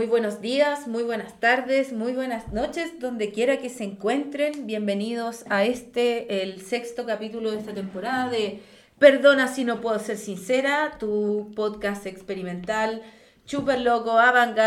[0.00, 4.66] Muy buenos días, muy buenas tardes, muy buenas noches, donde quiera que se encuentren.
[4.66, 8.62] Bienvenidos a este, el sexto capítulo de esta temporada de
[8.98, 13.02] Perdona si no puedo ser sincera, tu podcast experimental,
[13.44, 14.58] super loco, avant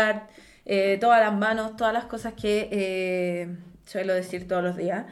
[0.66, 3.56] eh, todas las manos, todas las cosas que eh,
[3.86, 5.04] suelo decir todos los días.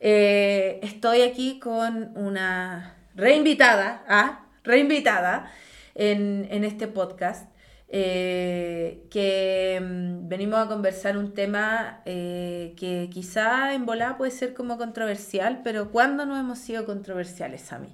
[0.00, 4.46] Eh, estoy aquí con una reinvitada, ¿ah?
[4.64, 5.52] reinvitada
[5.94, 7.46] en este podcast.
[7.88, 14.54] Eh, que mm, venimos a conversar un tema eh, que quizá en volada puede ser
[14.54, 17.88] como controversial, pero ¿cuándo no hemos sido controversiales a mí?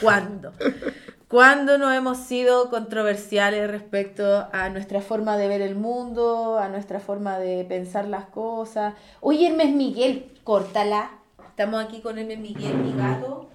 [0.00, 0.52] ¿Cuándo?
[1.28, 6.98] ¿Cuándo no hemos sido controversiales respecto a nuestra forma de ver el mundo, a nuestra
[6.98, 8.94] forma de pensar las cosas?
[9.20, 11.12] Oye, Hermes Miguel, córtala.
[11.48, 13.50] Estamos aquí con Hermes Miguel, mi gato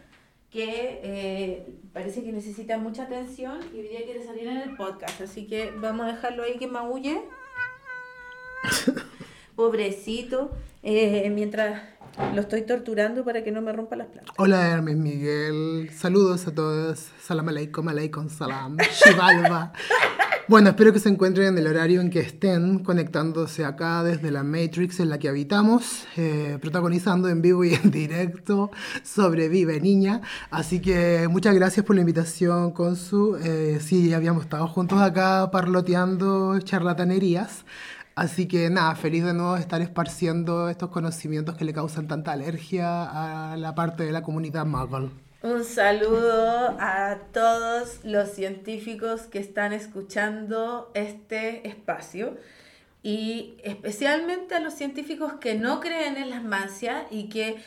[0.56, 5.22] que eh, parece que necesita mucha atención y hoy día quiere salir en el podcast.
[5.22, 7.22] Así que vamos a dejarlo ahí que maulle.
[9.56, 10.52] Pobrecito.
[10.84, 11.82] Eh, mientras
[12.34, 14.34] lo estoy torturando para que no me rompa las plantas.
[14.38, 17.08] Hola Hermes Miguel, saludos a todos.
[17.22, 18.78] Salam aleikum, aleikum salam.
[19.06, 19.74] Shivalva.
[20.48, 24.44] Bueno, espero que se encuentren en el horario en que estén conectándose acá desde la
[24.44, 28.70] Matrix en la que habitamos, eh, protagonizando en vivo y en directo
[29.04, 30.22] Sobrevive Niña.
[30.52, 33.38] Así que muchas gracias por la invitación, Consu.
[33.44, 37.66] Eh, sí, habíamos estado juntos acá parloteando charlatanerías.
[38.16, 43.52] Así que nada, feliz de nuevo estar esparciendo estos conocimientos que le causan tanta alergia
[43.52, 45.10] a la parte de la comunidad Muggle.
[45.42, 52.38] Un saludo a todos los científicos que están escuchando este espacio
[53.04, 57.58] y especialmente a los científicos que no creen en las mancias y que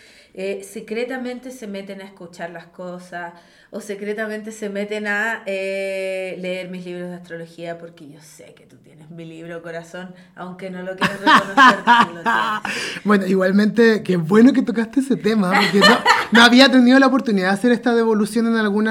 [0.40, 3.32] eh, secretamente se meten a escuchar las cosas
[3.70, 8.64] o secretamente se meten a eh, leer mis libros de astrología porque yo sé que
[8.64, 12.24] tú tienes mi libro corazón, aunque no lo quieras reconocer.
[13.04, 15.98] bueno, igualmente, qué bueno que tocaste ese tema, porque no,
[16.30, 18.84] no había tenido la oportunidad de hacer esta devolución en algún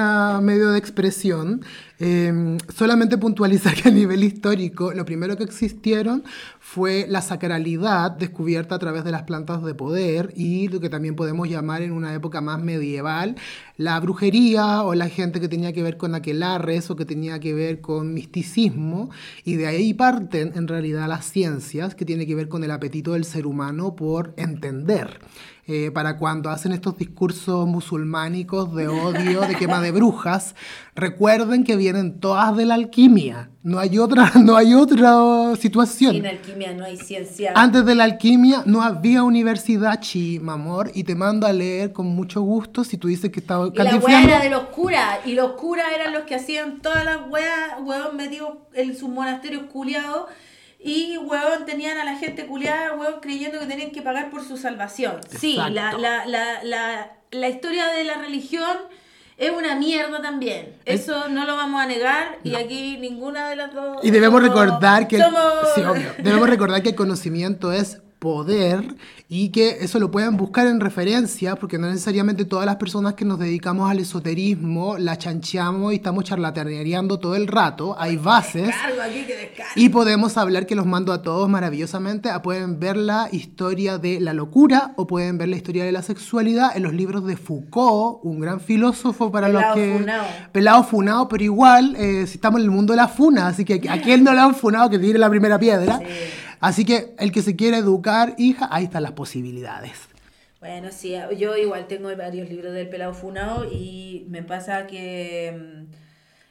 [0.44, 1.64] medio de expresión.
[2.00, 6.22] Em, solamente puntualizar que a nivel histórico, lo primero que existieron
[6.60, 11.16] fue la sacralidad descubierta a través de las plantas de poder y lo que también
[11.16, 13.34] podemos llamar en una época más medieval
[13.76, 17.52] la brujería o la gente que tenía que ver con aquelarres o que tenía que
[17.52, 19.10] ver con misticismo
[19.44, 23.14] y de ahí parten en realidad las ciencias que tiene que ver con el apetito
[23.14, 25.18] del ser humano por entender.
[25.70, 30.54] Eh, para cuando hacen estos discursos musulmánicos de odio, de quema de brujas,
[30.94, 33.50] recuerden que vienen todas de la alquimia.
[33.62, 36.14] No hay otra, no hay otra situación.
[36.14, 37.52] Sin alquimia no hay ciencia.
[37.54, 42.06] Antes de la alquimia no había universidad, chi, mamor, y te mando a leer con
[42.06, 45.34] mucho gusto si tú dices que estaba Y la weá era de los curas, y
[45.34, 50.30] los curas eran los que hacían todas las weas, weón, metidos en sus monasterios culiados
[50.78, 54.56] y, weón, tenían a la gente culiada, weón, creyendo que tenían que pagar por su
[54.56, 55.20] salvación.
[55.38, 58.76] Sí, la, la, la, la, la historia de la religión
[59.36, 60.74] es una mierda también.
[60.84, 63.98] Eso no lo vamos a negar y aquí ninguna de las dos.
[64.02, 65.18] Y debemos recordar que.
[65.18, 66.12] Sí, obvio.
[66.18, 68.96] Debemos recordar que el conocimiento es poder
[69.28, 73.24] y que eso lo pueden buscar en referencia, porque no necesariamente todas las personas que
[73.24, 78.74] nos dedicamos al esoterismo la chancheamos y estamos charlataneando todo el rato, hay bases
[79.76, 84.18] y podemos hablar que los mando a todos maravillosamente, a pueden ver la historia de
[84.20, 88.20] la locura o pueden ver la historia de la sexualidad en los libros de Foucault,
[88.22, 90.06] un gran filósofo para los que...
[90.52, 93.88] Pelado funado, pero igual, eh, si estamos en el mundo de la funa, así que
[93.88, 96.00] a quien no le han funado que tire la primera piedra.
[96.60, 100.08] Así que el que se quiera educar, hija, ahí están las posibilidades.
[100.60, 105.92] Bueno, sí, yo igual tengo varios libros del pelado funado y me pasa que mm,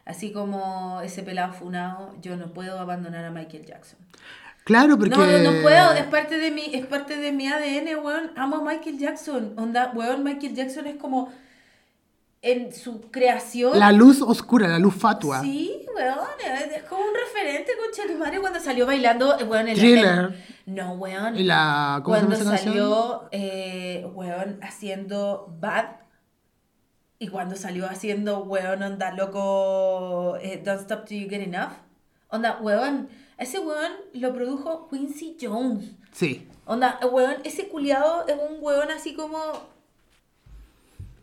[0.05, 3.99] así como ese pelado funado, yo no puedo abandonar a Michael Jackson.
[4.63, 5.15] Claro, porque...
[5.15, 8.31] No, no, no puedo, es parte de mi, es parte de mi ADN, weón.
[8.35, 9.53] Amo a Michael Jackson.
[9.55, 11.31] Onda, weón, Michael Jackson es como
[12.41, 13.77] en su creación.
[13.79, 15.41] La luz oscura, la luz fatua.
[15.41, 20.35] Sí, weón, es como un referente con tu madre cuando salió bailando, weón, el Thriller.
[20.65, 21.35] no, weón.
[21.35, 25.97] Y la, ¿cómo cuando se llama salió, eh, weón, haciendo Bad.
[27.19, 31.71] Y cuando salió haciendo, weón, onda loco, eh, Don't Stop Till You Get Enough.
[32.29, 35.91] Onda, weón, ese weón lo produjo Quincy Jones.
[36.11, 36.47] Sí.
[36.65, 39.37] Onda, weón, ese culiado es un weón así como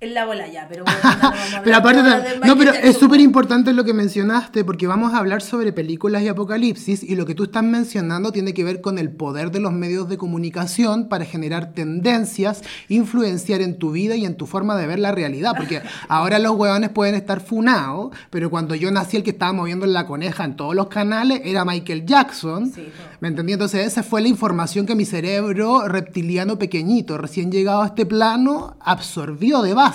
[0.05, 2.73] en la bola ya, pero bueno, no vamos a hablar Pero aparte, de no, pero
[2.73, 7.17] es súper importante lo que mencionaste, porque vamos a hablar sobre películas y apocalipsis, y
[7.17, 10.19] lo que tú estás mencionando tiene que ver con el poder de los medios de
[10.19, 15.13] comunicación para generar tendencias, influenciar en tu vida y en tu forma de ver la
[15.13, 19.53] realidad, porque ahora los huevones pueden estar funados, pero cuando yo nací el que estaba
[19.53, 22.89] moviendo la coneja en todos los canales era Michael Jackson, Sí.
[23.21, 23.53] ¿me entendí?
[23.53, 28.77] Entonces esa fue la información que mi cerebro reptiliano pequeñito, recién llegado a este plano,
[28.81, 29.94] absorbió de base.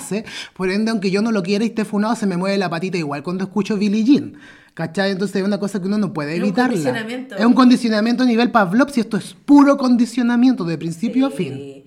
[0.54, 2.98] Por ende, aunque yo no lo quiera y esté funado, se me mueve la patita
[2.98, 4.34] igual cuando escucho Billie Jean.
[4.74, 5.10] ¿Cachai?
[5.10, 6.68] Entonces es una cosa que uno no puede Es un evitarla.
[6.70, 7.36] condicionamiento.
[7.36, 11.54] Es un condicionamiento a nivel Pavlov, si esto es puro condicionamiento de principio a fin.
[11.54, 11.84] Sí.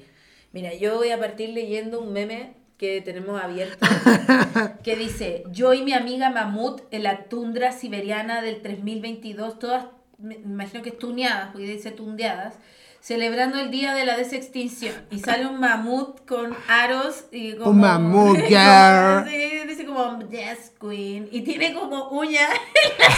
[0.51, 3.88] Mira, yo voy a partir leyendo un meme que tenemos abierto
[4.83, 9.86] que dice, yo y mi amiga Mamut en la tundra siberiana del 3022, todas,
[10.19, 12.56] me me imagino que tuneadas, porque dice tundeadas,
[13.04, 14.94] celebrando el día de la desextinción.
[15.12, 17.72] Y sale un mamut con aros y como...
[17.72, 19.26] Un mamut, girl.
[19.68, 21.28] dice como Yes Queen.
[21.30, 22.50] Y tiene como uñas.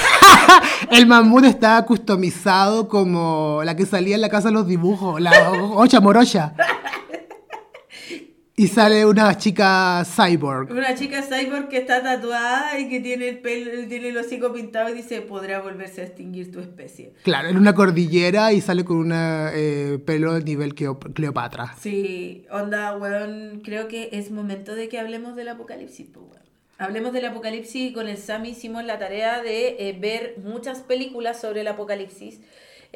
[0.90, 5.52] El mamut está customizado como la que salía en la casa de los dibujos, la
[5.76, 6.54] ocha morocha.
[8.58, 10.72] Y sale una chica cyborg.
[10.72, 14.88] Una chica cyborg que está tatuada y que tiene el pelo, tiene el hocico pintado
[14.90, 17.12] y dice, podrá volverse a extinguir tu especie.
[17.24, 21.76] Claro, en una cordillera y sale con un pelo de nivel Cleo- Cleopatra.
[21.82, 26.46] Sí, onda, weón, creo que es momento de que hablemos del apocalipsis, pues, weón.
[26.78, 31.40] Hablemos del apocalipsis y con el Sami hicimos la tarea de eh, ver muchas películas
[31.42, 32.40] sobre el apocalipsis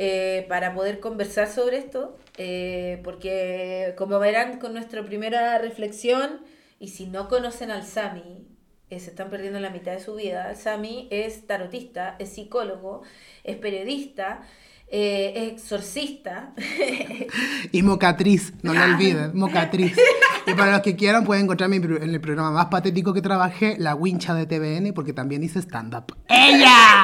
[0.02, 6.40] eh, para poder conversar sobre esto, eh, porque como verán con nuestra primera reflexión,
[6.80, 8.48] y si no conocen al Sami,
[8.90, 13.02] eh, se están perdiendo la mitad de su vida, el Sami es tarotista, es psicólogo,
[13.44, 14.44] es periodista,
[14.88, 16.54] eh, es exorcista,
[17.74, 19.98] Y mocatriz, no lo olviden, mocatriz.
[20.48, 23.76] Y para los que quieran pueden encontrarme en en el programa más patético que trabajé,
[23.78, 26.16] La Wincha de TVN, porque también hice stand-up.
[26.30, 27.04] ¡Ella!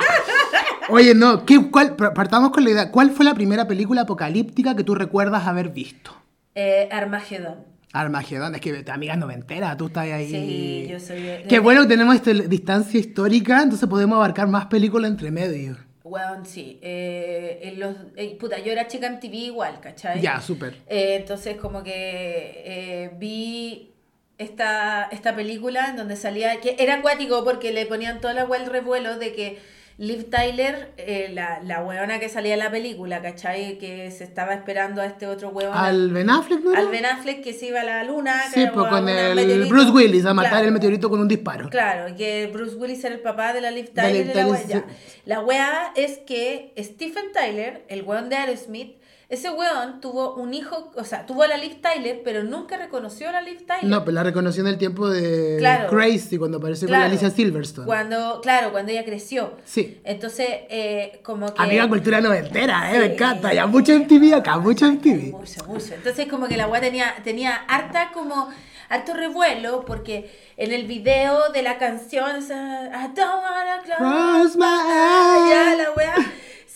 [0.90, 2.92] Oye, no, ¿qué, cuál, partamos con la idea.
[2.92, 6.12] ¿Cuál fue la primera película apocalíptica que tú recuerdas haber visto?
[6.54, 7.66] eh, Armagedón.
[7.92, 10.30] Armagedón, es que amiga noventera, tú estás ahí.
[10.30, 14.66] Sí, yo soy de- Qué bueno que tenemos esta distancia histórica, entonces podemos abarcar más
[14.66, 15.78] películas entre medio.
[16.04, 16.78] Weón, sí.
[16.82, 20.22] eh, en los, eh, puta, yo era chica en TV igual, ¿cachai?
[20.22, 20.76] Ya, súper.
[20.88, 23.92] Eh, entonces, como que vi
[24.38, 28.66] esta, esta película en donde salía, que era acuático porque le ponían toda la el
[28.68, 29.60] revuelo de que
[29.98, 33.78] Liv Tyler, eh, la, la weona que salía en la película, ¿cachai?
[33.78, 35.72] Que se estaba esperando a este otro weón.
[35.74, 36.76] Al Ben Affleck, ¿no?
[36.76, 38.34] al Ben Affleck que se iba a la luna.
[38.54, 39.70] Sí, pues con el meteorito.
[39.70, 40.66] Bruce Willis a matar Claro.
[40.68, 41.70] el meteorito con un disparo.
[41.70, 44.26] Claro, que Bruce Willis era el papá de la Liv De Tyler.
[44.26, 44.86] Liv y la, Tyler, wea,
[45.26, 48.98] la wea es que Stephen Tyler, el weón de Aerosmith,
[49.30, 53.30] ese weón tuvo un hijo, o sea, tuvo a la Liv Tyler, pero nunca reconoció
[53.30, 53.86] a la Liv Tyler.
[53.86, 55.90] No, pues la reconoció en el tiempo de Claro.
[55.90, 57.06] Crazy, cuando apareció con Claro.
[57.06, 57.86] Alicia Silverstone.
[57.88, 59.54] Cuando, claro, cuando ella creció.
[59.66, 60.00] Sí.
[60.04, 61.62] Entonces, eh, como que...
[61.62, 63.14] Amiga cultura noventera, eh, me Sí.
[63.14, 63.54] encanta.
[63.54, 65.32] Ya mucho en TV acá, mucho en TV.
[65.32, 65.94] Mucho, mucho.
[65.96, 68.50] Entonces como que la weá tenía, tenía harta como
[68.90, 75.42] harto revuelo porque en el video de la canción I don't wanna close my eyes.
[75.42, 76.14] eyes", ya la weá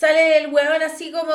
[0.00, 1.30] sale el weón así como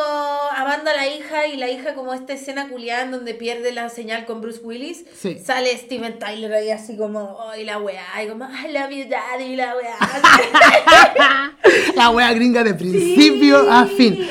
[0.55, 3.89] amando a la hija y la hija como esta escena culiada en donde pierde la
[3.89, 5.37] señal con Bruce Willis Sí.
[5.37, 9.55] sale Steven Tyler ahí así como ay la weá y como I love you daddy
[9.55, 9.97] la weá
[11.95, 14.27] La wea gringa de principio Sí, a fin.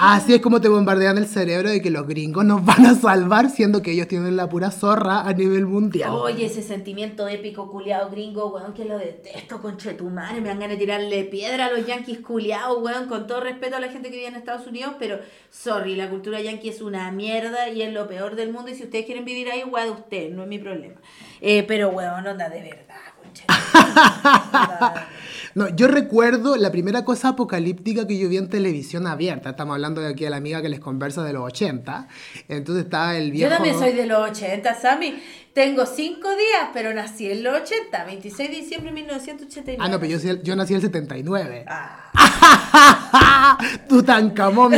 [0.00, 3.50] Así es como te bombardean el cerebro de que los gringos nos van a salvar,
[3.50, 6.10] siendo que ellos tienen la pura zorra a nivel mundial.
[6.12, 11.24] Oye, ese sentimiento épico culiado gringo, weón, que lo detesto, conchetumare, me ganas de tirarle
[11.24, 14.34] piedra a los yankees culiados, weón, con todo respeto a la gente que vive en
[14.36, 15.18] Estados Unidos, pero
[15.50, 18.84] sorry, la cultura yankee es una mierda y es lo peor del mundo y si
[18.84, 21.00] ustedes quieren vivir ahí, weón, ustedes, no es mi problema.
[21.40, 22.96] Eh, pero weón, onda de verdad.
[25.54, 29.50] No, yo recuerdo la primera cosa apocalíptica que yo vi en televisión abierta.
[29.50, 32.06] Estamos hablando de aquí a la amiga que les conversa de los 80.
[32.48, 33.54] Entonces estaba el Yo viejo.
[33.54, 35.20] también soy de los 80, Sammy.
[35.58, 39.82] Tengo cinco días, pero nací en los 80, 26 de diciembre de 1989.
[39.84, 41.64] Ah, no, pero yo, yo nací en el 79.
[41.66, 43.58] Ah.
[43.88, 44.72] Tutankamón,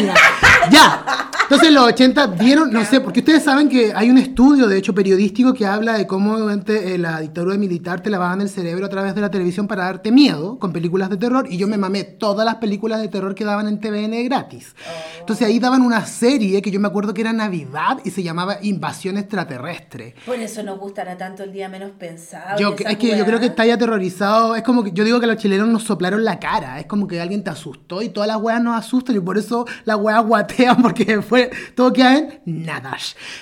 [0.71, 1.29] Ya.
[1.51, 4.95] Entonces, los 80 vieron, no sé, porque ustedes saben que hay un estudio, de hecho,
[4.95, 8.89] periodístico que habla de cómo durante eh, la dictadura militar te lavaban el cerebro a
[8.89, 10.61] través de la televisión para darte miedo.
[10.61, 13.67] con películas de terror y yo me mamé todas las películas de terror que daban
[13.67, 14.77] en TVN gratis.
[14.79, 15.21] Oh.
[15.21, 18.59] Entonces ahí daban una serie que yo me acuerdo que era Navidad y se llamaba
[18.63, 20.15] Invasión Extraterrestre.
[20.25, 22.59] Por eso nos gustará tanto el día menos pensado.
[22.59, 24.55] Yo, es que yo creo que está ahí aterrorizado.
[24.55, 26.79] Es como que yo digo que los chilenos nos soplaron la cara.
[26.79, 29.67] Es como que alguien te asustó y todas las weas nos asustan y por eso
[29.85, 32.97] las weas guatean porque después todo queda en nada.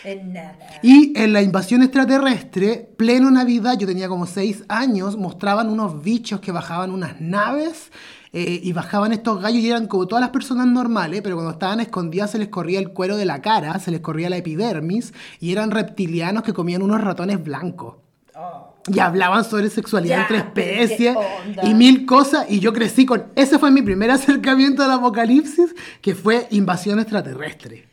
[0.05, 0.57] En nada.
[0.83, 6.41] Y en la invasión extraterrestre, pleno Navidad, yo tenía como seis años, mostraban unos bichos
[6.41, 7.91] que bajaban unas naves
[8.33, 11.81] eh, y bajaban estos gallos y eran como todas las personas normales, pero cuando estaban
[11.81, 15.53] escondidas se les corría el cuero de la cara, se les corría la epidermis y
[15.53, 17.97] eran reptilianos que comían unos ratones blancos.
[18.35, 18.75] Oh.
[18.87, 21.17] Y hablaban sobre sexualidad entre especies
[21.63, 22.47] y mil cosas.
[22.49, 23.25] Y yo crecí con.
[23.35, 27.88] Ese fue mi primer acercamiento al apocalipsis, que fue invasión extraterrestre.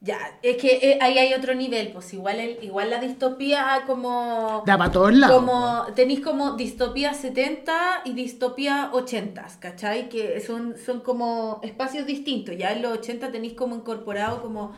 [0.00, 4.62] Ya, es que eh, ahí hay otro nivel, pues igual el, igual la distopía como...
[4.64, 5.36] Da para todos lados.
[5.36, 10.08] Como, tenéis como distopía 70 y distopía 80, ¿cachai?
[10.08, 12.56] Que son, son como espacios distintos.
[12.56, 14.72] Ya en los 80 tenéis como incorporado como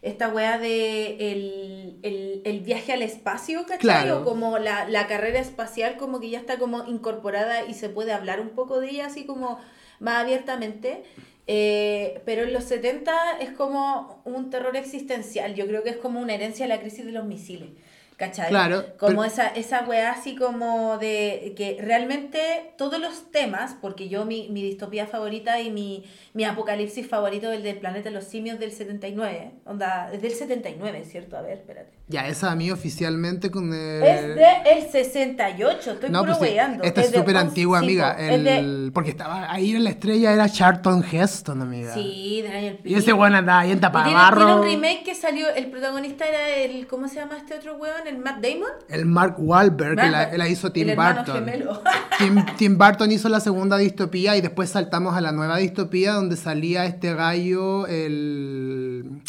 [0.00, 3.78] esta weá de el, el, el viaje al espacio, ¿cachai?
[3.78, 4.22] Claro.
[4.22, 8.12] O como la, la carrera espacial como que ya está como incorporada y se puede
[8.12, 9.58] hablar un poco de ella así como
[10.00, 11.04] más abiertamente.
[11.46, 15.54] Eh, pero en los 70 es como un terror existencial.
[15.54, 17.70] Yo creo que es como una herencia de la crisis de los misiles.
[18.16, 18.50] ¿Cachai?
[18.50, 24.08] Claro, Como pero- esa, esa weá así como de que realmente todos los temas, porque
[24.08, 28.14] yo mi, mi distopía favorita y mi, mi apocalipsis favorito es el del planeta de
[28.14, 29.50] los simios del 79.
[29.64, 31.36] Onda, es del 79, ¿cierto?
[31.36, 31.90] A ver, espérate.
[32.08, 34.02] Ya, esa a mí oficialmente con el...
[34.02, 38.14] Es de el 68, estoy No, puro pues esta es súper antigua, amiga.
[38.14, 41.94] de- Porque estaba ahí en la estrella era Charlton Heston, amiga.
[41.94, 44.36] Sí, de Daniel Y ese weón andaba ahí en tapabarro.
[44.36, 48.06] tiene un remake que salió, el protagonista era el, ¿cómo se llama este otro weón?
[48.06, 48.68] El Matt Damon.
[48.90, 51.46] El Mark Wahlberg, que la, Mark- que la hizo Tim el Burton.
[52.18, 56.36] Tim, Tim Burton hizo la segunda distopía y después saltamos a la nueva distopía donde
[56.36, 59.22] salía este gallo, el...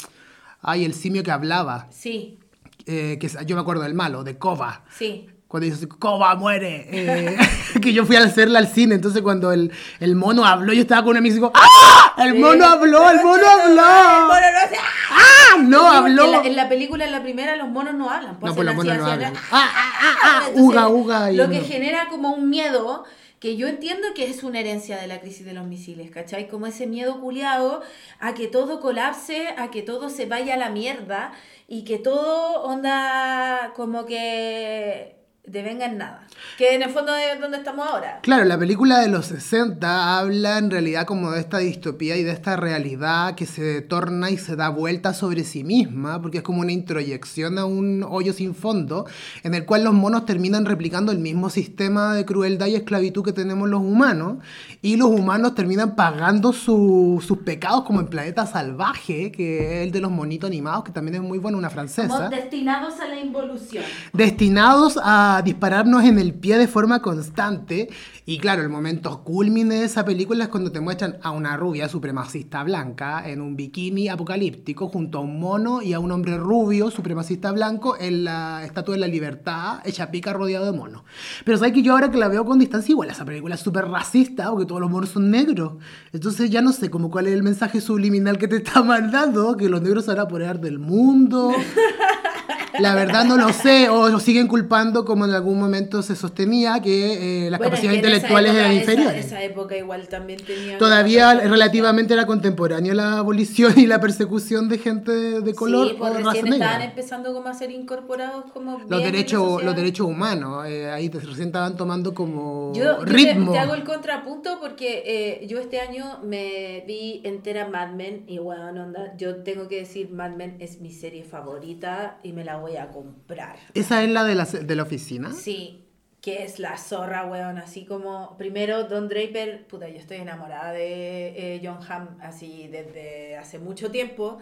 [0.61, 1.87] Ay, el simio que hablaba.
[1.91, 2.39] Sí,
[2.85, 4.83] eh, que yo me acuerdo del malo, de Kova.
[4.89, 5.29] sí.
[5.47, 6.87] Cuando dice, Koba muere.
[6.91, 7.37] eh,
[7.79, 8.95] que yo fui a hacerla al cine.
[8.95, 12.15] Entonces, cuando el, el mono habló, yo estaba con un amigo y digo, ¡Ah!
[12.17, 13.07] ¡El mono habló!
[13.11, 13.83] ¡El mono El habló!
[14.29, 14.77] mono no hace-
[15.11, 15.57] ¡Ah!
[15.61, 16.25] ¡No habló!
[16.25, 18.39] En la, en la película, en la primera, los monos no hablan.
[18.41, 19.35] No, pues los monos no hablan.
[19.51, 20.15] ¡Ah, ah, ah!
[20.23, 20.41] ah!
[20.55, 21.31] ¡Uga, uga!
[21.31, 23.03] Lo que genera como un miedo
[23.43, 26.47] que yo entiendo que es una herencia de la crisis de los misiles, ¿cachai?
[26.47, 27.81] Como ese miedo culiado
[28.21, 31.33] a que todo colapse, a que todo se vaya a la mierda
[31.67, 36.21] y que todo onda como que devenga en nada.
[36.57, 38.19] Que en el fondo es donde estamos ahora.
[38.21, 42.31] Claro, la película de los 60 habla en realidad como de esta distopía y de
[42.31, 46.61] esta realidad que se torna y se da vuelta sobre sí misma, porque es como
[46.61, 49.05] una introyección a un hoyo sin fondo,
[49.43, 53.33] en el cual los monos terminan replicando el mismo sistema de crueldad y esclavitud que
[53.33, 54.37] tenemos los humanos,
[54.81, 59.91] y los humanos terminan pagando su- sus pecados como en Planeta Salvaje, que es el
[59.91, 63.19] de los monitos animados, que también es muy bueno, una francesa Como destinados a la
[63.19, 63.83] involución.
[64.13, 67.89] destinados a dispararnos en el pie de forma constante.
[68.25, 71.89] Y claro, el momento culmine de esa película es cuando te muestran a una rubia
[71.89, 76.91] supremacista blanca en un bikini apocalíptico junto a un mono y a un hombre rubio
[76.91, 81.03] supremacista blanco en la Estatua de la Libertad, hecha pica rodeado de monos.
[81.43, 83.85] Pero sabes que yo ahora que la veo con distancia, igual esa película es súper
[83.87, 85.73] racista porque todos los monos son negros.
[86.11, 89.69] Entonces ya no sé como cuál es el mensaje subliminal que te está mandando, que
[89.69, 91.51] los negros van a apoderar del mundo.
[92.79, 96.81] La verdad no lo sé, o lo siguen culpando como en algún momento se sostenía
[96.81, 99.25] que eh, las Bueno, es capacidades que en esa intelectuales época- eran esa- inferiores.
[99.25, 100.77] Esa, época igual también tenía...
[100.77, 106.11] Todavía relativamente era contemporáneo la abolición y la persecución de gente de color sí, pues
[106.11, 106.85] o raza recién estaban negra.
[106.85, 111.75] empezando como a ser incorporados como Los derechos, los derechos humanos, eh, ahí recién estaban
[111.77, 113.51] tomando como Yo, yo te- ritmo.
[113.51, 118.37] Te, hago el contrapunto porque eh, yo este año me vi entera Mad Men y
[118.39, 122.57] bueno, onda, yo tengo que decir Mad Men es mi serie favorita y me la
[122.63, 123.57] voy a comprar.
[123.73, 125.31] ¿Esa es la de la, de la oficina?
[125.31, 125.85] Sí,
[126.21, 131.55] que es la zorra, weón, así como primero Don Draper, puta, yo estoy enamorada de
[131.55, 134.39] eh, John Hamm así desde hace mucho tiempo.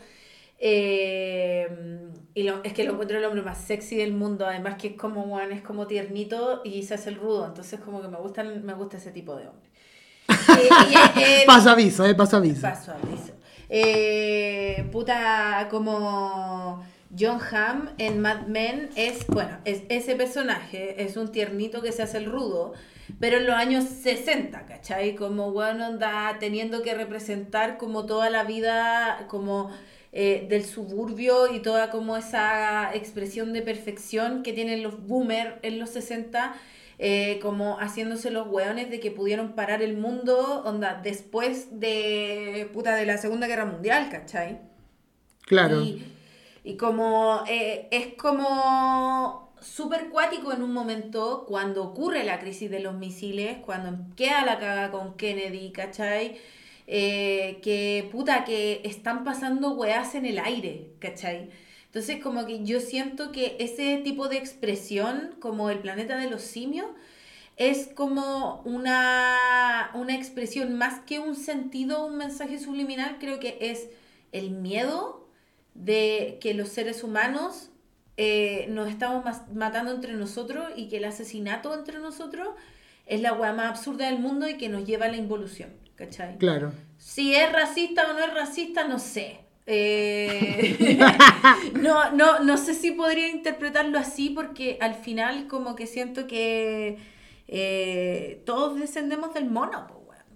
[0.63, 1.67] Eh,
[2.35, 4.93] y lo- es que lo encuentro el hombre más sexy del mundo, además que es
[4.95, 8.63] como, weón, es como tiernito y se hace el rudo, entonces como que me gustan,
[8.63, 9.69] me gusta ese tipo de hombre.
[10.61, 10.69] Eh,
[11.17, 12.61] eh, Paso aviso, eh, paso aviso.
[12.61, 13.33] Paso aviso.
[13.69, 16.83] Eh, puta, como
[17.17, 22.03] John Hamm en Mad Men es, bueno, es ese personaje, es un tiernito que se
[22.03, 22.73] hace el rudo,
[23.19, 25.15] pero en los años 60, ¿cachai?
[25.15, 29.71] Como, bueno, anda teniendo que representar como toda la vida, como
[30.13, 35.79] eh, del suburbio y toda como esa expresión de perfección que tienen los boomers en
[35.79, 36.55] los 60.
[37.03, 42.95] eh, como haciéndose los hueones de que pudieron parar el mundo, onda, después de, puta,
[42.95, 44.59] de la Segunda Guerra Mundial, ¿cachai?
[45.47, 45.81] Claro.
[45.81, 46.05] Y,
[46.63, 52.79] y como, eh, es como súper cuático en un momento cuando ocurre la crisis de
[52.79, 56.37] los misiles, cuando queda la caga con Kennedy, ¿cachai?
[56.87, 61.49] Eh, que puta, que están pasando weas en el aire, ¿cachai?
[61.85, 66.41] Entonces como que yo siento que ese tipo de expresión, como el planeta de los
[66.41, 66.87] simios,
[67.57, 73.89] es como una, una expresión más que un sentido, un mensaje subliminal, creo que es
[74.31, 75.20] el miedo
[75.73, 77.69] de que los seres humanos
[78.17, 79.23] eh, nos estamos
[79.53, 82.49] matando entre nosotros y que el asesinato entre nosotros
[83.07, 86.37] es la weá más absurda del mundo y que nos lleva a la involución, ¿cachai?
[86.37, 86.71] Claro.
[86.97, 89.39] Si es racista o no es racista, no sé.
[89.67, 90.97] Eh,
[91.81, 96.97] no, no, no sé si podría interpretarlo así porque al final como que siento que
[97.47, 99.87] eh, todos descendemos del mono,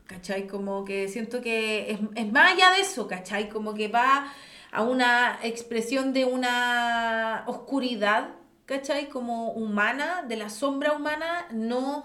[0.06, 0.48] ¿cachai?
[0.48, 3.50] Como que siento que es, es más allá de eso, ¿cachai?
[3.50, 4.32] Como que va
[4.76, 8.32] a una expresión de una oscuridad,
[8.66, 9.08] ¿cachai?
[9.08, 12.04] Como humana, de la sombra humana, no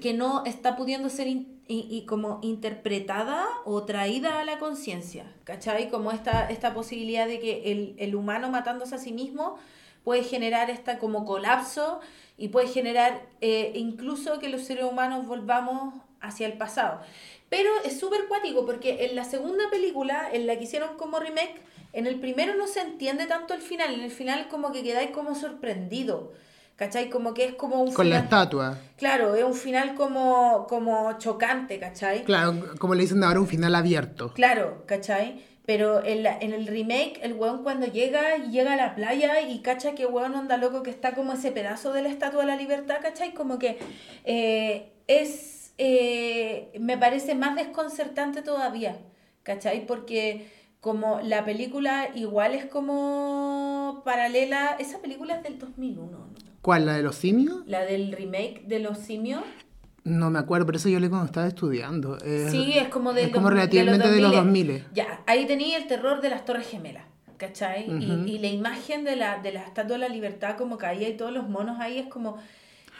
[0.00, 1.26] que no está pudiendo ser
[1.70, 5.90] y como interpretada o traída a la conciencia, ¿cachai?
[5.90, 9.58] Como esta, esta posibilidad de que el, el humano matándose a sí mismo
[10.04, 12.00] puede generar esta como colapso
[12.38, 17.00] y puede generar eh, incluso que los seres humanos volvamos hacia el pasado.
[17.48, 21.62] Pero es súper cuático porque en la segunda película, en la que hicieron como remake,
[21.92, 25.10] en el primero no se entiende tanto el final, en el final como que quedáis
[25.10, 26.32] como sorprendido,
[26.76, 27.08] ¿cachai?
[27.08, 28.78] Como que es como un Con la final- estatua.
[28.98, 32.24] Claro, es un final como, como chocante, ¿cachai?
[32.24, 34.32] Claro, como le dicen ahora, un final abierto.
[34.34, 35.42] Claro, ¿cachai?
[35.64, 39.60] Pero en, la- en el remake, el weón cuando llega llega a la playa y
[39.60, 42.56] cacha que weón onda loco que está como ese pedazo de la Estatua de la
[42.56, 43.32] Libertad, ¿cachai?
[43.34, 43.78] Como que
[44.24, 48.98] eh, es, eh, me parece más desconcertante todavía,
[49.42, 49.86] ¿cachai?
[49.86, 50.48] Porque
[50.80, 56.28] como la película igual es como paralela, esa película es del 2001, ¿no?
[56.62, 56.86] ¿Cuál?
[56.86, 57.62] ¿La de los simios?
[57.66, 59.42] La del remake de los simios.
[60.04, 62.16] No me acuerdo, pero eso yo leí cuando estaba estudiando.
[62.18, 64.84] Es- Sí, es como de es como relativamente de los 2000.
[64.94, 67.04] Ya, ahí tenía el terror de las Torres Gemelas,
[67.36, 67.84] ¿cachai?
[67.88, 68.26] Y- Ujú.
[68.26, 71.32] y, la imagen de la, de la Estatua de la Libertad como caía y todos
[71.32, 72.38] los monos ahí es como...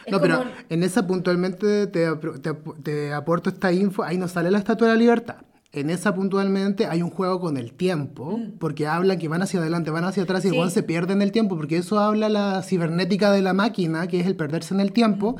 [0.09, 4.27] es No, pero en esa puntualmente te, te, ap- te aporto esta info, ahí no
[4.27, 5.35] sale la Estatua de la Libertad.
[5.71, 9.91] En esa puntualmente hay un juego con el tiempo, porque hablan que van hacia adelante,
[9.91, 10.49] van hacia atrás y Mm.
[10.49, 10.55] Sí.
[10.55, 14.19] igual se pierde en el tiempo, porque eso habla la cibernética de la máquina, que
[14.19, 15.37] es el perderse en el tiempo.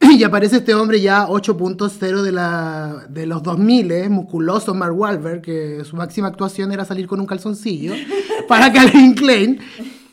[0.00, 5.42] Y aparece este hombre ya 8.0 de, la, de los 2000, eh, musculoso Mark Wahlberg,
[5.42, 7.92] que su máxima actuación era salir con un calzoncillo,
[8.48, 9.58] para Calvin Klein.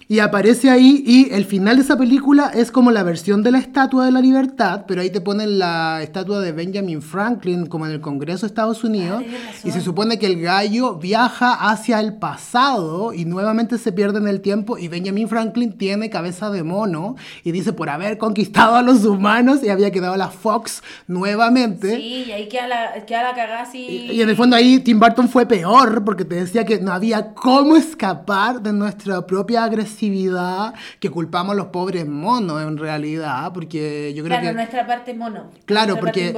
[0.07, 3.59] Y aparece ahí y el final de esa película es como la versión de la
[3.59, 7.93] Estatua de la Libertad, pero ahí te ponen la estatua de Benjamin Franklin como en
[7.93, 9.23] el Congreso de Estados Unidos.
[9.25, 9.69] Ah, razón.
[9.69, 14.27] y se supone que el gallo viaja hacia el pasado y nuevamente se pierde en
[14.27, 18.81] el tiempo y Benjamin Franklin tiene cabeza de mono y dice por haber conquistado a
[18.81, 21.95] los humanos y había quedado la Fox nuevamente.
[21.95, 23.79] Sí, y ahí queda la, queda la cagada así...
[23.79, 26.91] Y, y en el fondo ahí Tim Burton fue peor porque te decía que no
[26.91, 29.63] había cómo escapar de nuestra propia
[29.93, 34.53] agresividad que culpamos a los pobres monos en realidad, porque yo creo Claro, que...
[34.56, 35.51] nuestra parte mono.
[35.65, 36.34] Claro, porque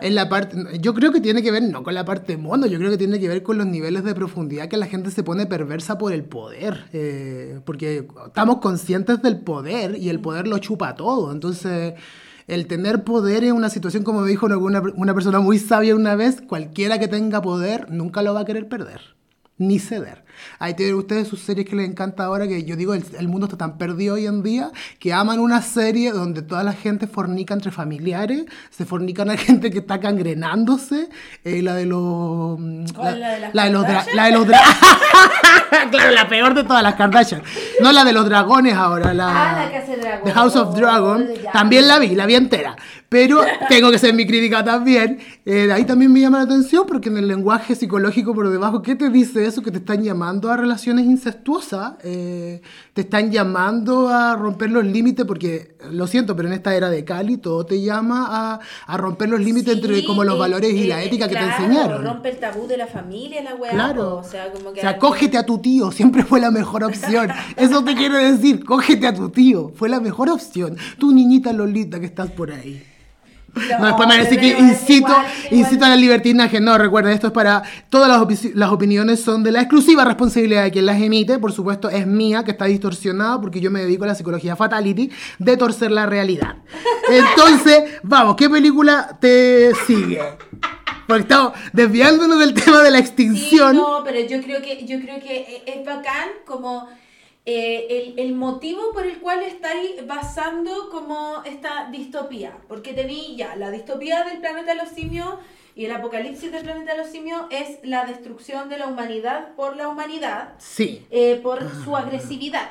[0.00, 2.78] en la parte, yo creo que tiene que ver no con la parte mono, yo
[2.78, 5.46] creo que tiene que ver con los niveles de profundidad que la gente se pone
[5.46, 10.94] perversa por el poder, eh, porque estamos conscientes del poder y el poder lo chupa
[10.94, 11.94] todo, entonces
[12.46, 16.16] el tener poder es una situación como me dijo una, una persona muy sabia una
[16.16, 19.00] vez, cualquiera que tenga poder nunca lo va a querer perder.
[19.58, 20.24] Ni ceder.
[20.58, 23.46] Ahí tienen ustedes sus series que les encanta ahora, que yo digo, el, el mundo
[23.46, 27.54] está tan perdido hoy en día, que aman una serie donde toda la gente fornica
[27.54, 31.08] entre familiares, se fornican a gente que está cangrenándose,
[31.44, 32.58] eh, la de los...
[32.94, 34.46] ¿Cuál, la de las la de los la de los
[35.90, 37.42] Claro, la peor de todas las Kardashian.
[37.80, 39.28] No la de los dragones ahora, la...
[39.28, 40.24] Ah, la que hace dragón.
[40.24, 41.26] The House of Dragon.
[41.30, 41.50] Oh.
[41.52, 42.76] También la vi, la vi entera.
[43.08, 45.18] Pero tengo que ser mi crítica también.
[45.44, 48.94] Eh, ahí también me llama la atención porque en el lenguaje psicológico por debajo, ¿qué
[48.94, 49.62] te dice eso?
[49.62, 51.94] Que te están llamando a relaciones incestuosas.
[52.04, 52.60] eh,
[52.94, 57.04] te están llamando a romper los límites porque, lo siento, pero en esta era de
[57.04, 60.72] Cali todo te llama a, a romper los límites entre Sí, como los eh, valores
[60.74, 62.04] y la eh, ética que claro, te enseñaron.
[62.04, 63.70] rompe el tabú de la familia, la weá.
[63.72, 64.16] Claro.
[64.16, 64.80] O sea, como que...
[64.80, 67.30] O sea, cógete a tu tío, siempre fue la mejor opción.
[67.56, 70.76] Eso te quiero decir, cógete a tu tío, fue la mejor opción.
[70.98, 72.82] Tu niñita Lolita que estás por ahí.
[73.54, 75.60] No, después me decir que incito, igual, igual.
[75.60, 76.60] incito a la libertinaje.
[76.60, 77.62] No, recuerden, esto es para.
[77.90, 81.38] Todas las, opi- las opiniones son de la exclusiva responsabilidad de quien las emite.
[81.38, 85.10] Por supuesto, es mía, que está distorsionada, porque yo me dedico a la psicología fatality
[85.38, 86.56] de torcer la realidad.
[87.10, 90.20] Entonces, vamos, ¿qué película te sigue?
[91.06, 93.76] Porque estamos desviándonos del tema de la Sí, extinción.
[93.76, 96.88] no, pero yo creo que, yo creo que es bacán como
[97.44, 102.56] eh, el, el motivo por el cual estáis basando como esta distopía.
[102.68, 105.34] Porque tenéis ya la distopía del planeta de los simios
[105.74, 109.76] y el apocalipsis del planeta de los simios es la destrucción de la humanidad por
[109.76, 111.06] la humanidad, Sí.
[111.10, 112.70] eh, por su agresividad.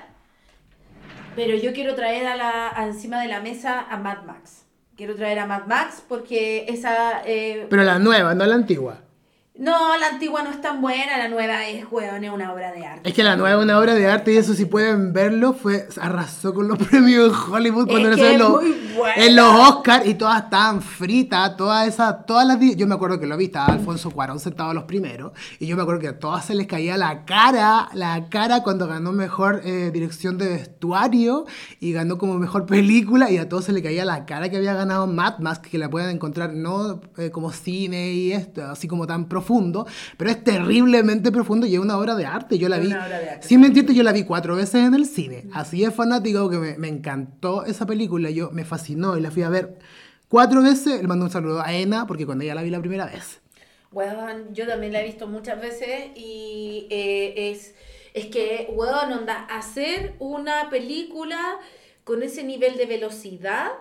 [1.36, 4.66] Pero yo quiero traer a la, a encima de la mesa a Mad Max.
[4.98, 7.24] Quiero traer a Mad Max porque esa...
[7.26, 9.02] eh, Pero la nueva, no la antigua.
[9.62, 12.84] No, la antigua no es tan buena, la nueva es, weón, es una obra de
[12.84, 13.08] arte.
[13.08, 15.88] Es que la nueva es una obra de arte y eso si pueden verlo, fue
[16.02, 18.64] arrasó con los premios de Hollywood cuando Es que es en los,
[19.18, 23.28] en los Oscars y todas estaban fritas, todas esas, todas las yo me acuerdo que
[23.28, 26.18] lo vi, estaba Alfonso Cuarón sentado a los primeros y yo me acuerdo que a
[26.18, 31.46] todas se les caía la cara, la cara cuando ganó mejor eh, dirección de vestuario
[31.80, 34.74] y ganó como mejor película y a todos se le caía la cara que había
[34.74, 39.06] ganado Mad Max, que la pueden encontrar no eh, como cine y esto, así como
[39.06, 39.51] tan profundo,
[40.18, 42.94] pero es terriblemente profundo y es una obra de arte, yo la vi.
[43.42, 45.48] Sin mentirte, yo la vi cuatro veces en el cine.
[45.54, 48.30] Así es fanático que me, me encantó esa película.
[48.30, 49.78] Yo me fascinó y la fui a ver
[50.28, 51.02] cuatro veces.
[51.02, 53.42] Le mando un saludo a Ena porque cuando ella la vi la primera vez.
[53.92, 57.76] Weón, yo también la he visto muchas veces y eh, es,
[58.14, 61.60] es que, weón, onda, hacer una película
[62.06, 63.72] con ese nivel de velocidad,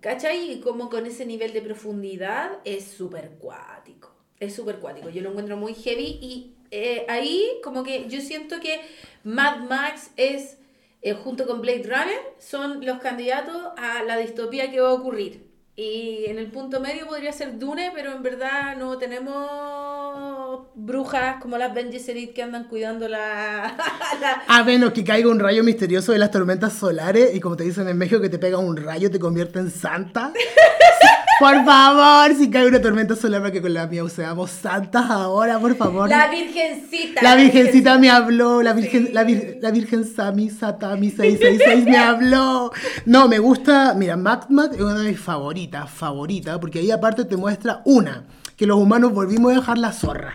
[0.00, 0.50] ¿cachai?
[0.50, 4.09] Y como con ese nivel de profundidad es súper cuático.
[4.40, 5.08] Es súper cuático.
[5.10, 8.80] Yo lo encuentro muy heavy y eh, ahí como que yo siento que
[9.22, 10.56] Mad Max es,
[11.02, 15.48] eh, junto con Blade Runner, son los candidatos a la distopía que va a ocurrir.
[15.76, 21.56] Y en el punto medio podría ser Dune, pero en verdad no tenemos brujas como
[21.58, 23.76] las Ben Gesserit que andan cuidando la...
[24.20, 27.64] la- A menos que caiga un rayo misterioso de las tormentas solares y como te
[27.64, 30.32] dicen en México que te pega un rayo te convierte en santa.
[31.40, 35.58] Por favor, si cae una tormenta solar para que con la mía seamos santas ahora,
[35.58, 36.08] por favor.
[36.08, 37.22] la virgencita.
[37.22, 42.70] La virgencita me habló, la virgen, la, vir- la virgen Sami Satami 666 me habló.
[43.06, 47.24] No, me gusta, mira, Mad Max es una de mis favoritas, favorita, porque ahí aparte
[47.24, 48.24] te muestra una,
[48.56, 50.34] que los humanos volvimos a dejar la zorra.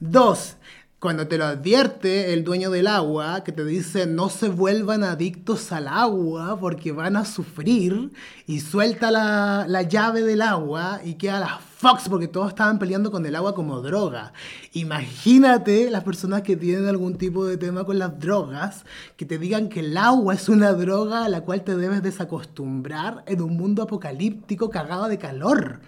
[0.00, 0.56] Dos,
[1.00, 5.72] cuando te lo advierte el dueño del agua, que te dice no se vuelvan adictos
[5.72, 8.12] al agua porque van a sufrir,
[8.46, 13.10] y suelta la, la llave del agua y queda la Fox porque todos estaban peleando
[13.10, 14.34] con el agua como droga.
[14.74, 18.84] Imagínate las personas que tienen algún tipo de tema con las drogas,
[19.16, 23.24] que te digan que el agua es una droga a la cual te debes desacostumbrar
[23.26, 25.80] en un mundo apocalíptico cagado de calor.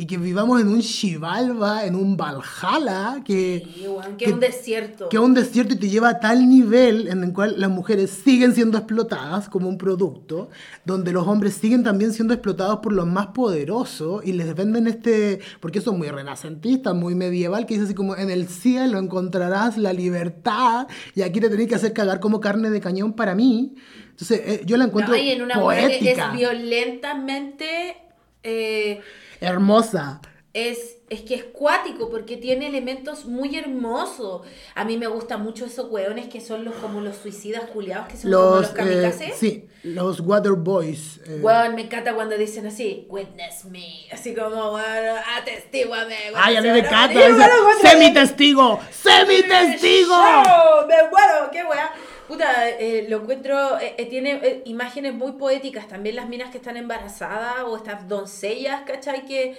[0.00, 3.86] Y que vivamos en un Xibalba, en un Valhalla, que, Sí,
[4.16, 5.10] que es un desierto.
[5.10, 8.08] que es un desierto y te lleva a tal nivel en el cual las mujeres
[8.08, 10.48] siguen siendo explotadas como un producto,
[10.86, 15.40] donde los hombres siguen también siendo explotados por los más poderosos y les venden este,
[15.60, 19.76] porque eso es muy renacentista, muy medieval, que dice así como en el cielo encontrarás
[19.76, 23.74] la libertad y aquí te tenés que hacer cagar como carne de cañón para mí.
[24.12, 27.98] Entonces eh, yo la encuentro No, en una mujer poética, es violentamente...
[28.42, 29.02] eh,
[29.40, 30.20] hermosa.
[30.52, 34.42] es, es que es cuático porque tiene elementos muy hermosos.
[34.74, 38.16] A mí me gustan mucho esos hueones que son los como los suicidas culiados, que
[38.16, 41.20] son como Los, los eh, sí, los Water Boys.
[41.26, 46.16] eh, Weón, me encanta cuando dicen así, witness me, así como, bueno, atestíguame.
[46.32, 47.14] weón, Ay, a mí me encanta.
[47.14, 50.14] morir, dice, weón, cuando sé mi dicen, testigo, sé mi testigo.
[50.16, 51.92] Show, Me muero, qué weá.
[52.30, 56.58] Puta, eh, lo encuentro, eh, eh, tiene eh, imágenes muy poéticas, también las minas que
[56.58, 59.26] están embarazadas o estas doncellas, ¿cachai?
[59.26, 59.56] Que,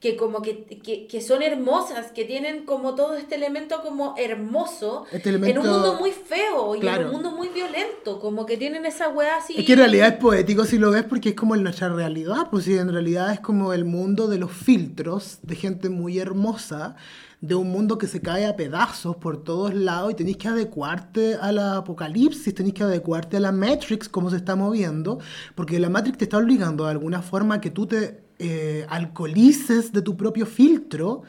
[0.00, 5.06] que como que, que, que son hermosas, que tienen como todo este elemento como hermoso,
[5.10, 8.84] Este en un mundo muy feo y en un mundo muy violento, como que tienen
[8.86, 9.54] esa weá así.
[9.56, 12.48] Es que en realidad es poético si lo ves porque es como en nuestra realidad,
[12.50, 16.96] pues sí, en realidad es como el mundo de los filtros, de gente muy hermosa,
[17.40, 21.34] de un mundo que se cae a pedazos por todos lados y tenés que adecuarte
[21.34, 25.18] a la apocalipsis, tenés que adecuarte a la Matrix, como se está moviendo,
[25.54, 29.92] porque la Matrix te está obligando de alguna forma a que tú te eh, alcoholices
[29.92, 31.22] de tu propio filtro.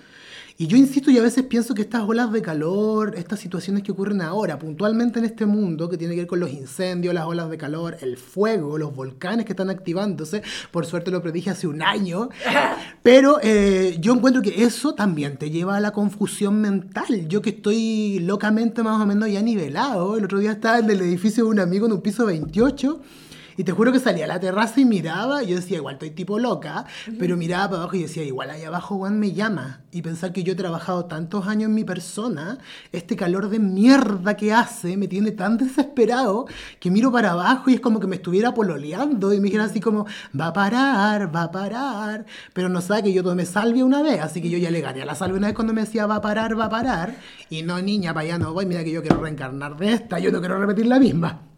[0.57, 3.91] Y yo insisto y a veces pienso que estas olas de calor, estas situaciones que
[3.91, 7.49] ocurren ahora, puntualmente en este mundo, que tiene que ver con los incendios, las olas
[7.49, 11.81] de calor, el fuego, los volcanes que están activándose, por suerte lo predije hace un
[11.81, 12.29] año,
[13.03, 17.27] pero eh, yo encuentro que eso también te lleva a la confusión mental.
[17.27, 21.01] Yo que estoy locamente más o menos ya nivelado, el otro día estaba en el
[21.01, 23.01] edificio de un amigo en un piso 28.
[23.57, 26.11] Y te juro que salía a la terraza y miraba, y yo decía, igual estoy
[26.11, 26.85] tipo loca,
[27.17, 29.81] pero miraba para abajo y decía, igual ahí abajo Juan me llama.
[29.91, 32.57] Y pensar que yo he trabajado tantos años en mi persona,
[32.91, 36.47] este calor de mierda que hace me tiene tan desesperado
[36.79, 39.79] que miro para abajo y es como que me estuviera pololeando y me dijera así
[39.79, 40.05] como,
[40.37, 42.25] va a parar, va a parar.
[42.53, 45.01] Pero no sabe que yo tomé salvia una vez, así que yo ya le gané
[45.01, 47.15] a la salvia una vez cuando me decía, va a parar, va a parar.
[47.49, 50.31] Y no, niña, para allá no voy, mira que yo quiero reencarnar de esta, yo
[50.31, 51.54] no quiero repetir la misma.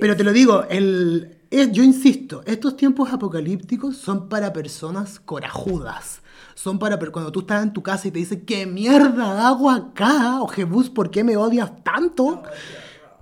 [0.00, 6.20] Pero te lo digo, el, yo insisto, estos tiempos apocalípticos son para personas corajudas.
[6.54, 10.42] Son para cuando tú estás en tu casa y te dicen, ¿qué mierda hago acá?
[10.42, 12.42] O Jebus, ¿por qué me odias tanto?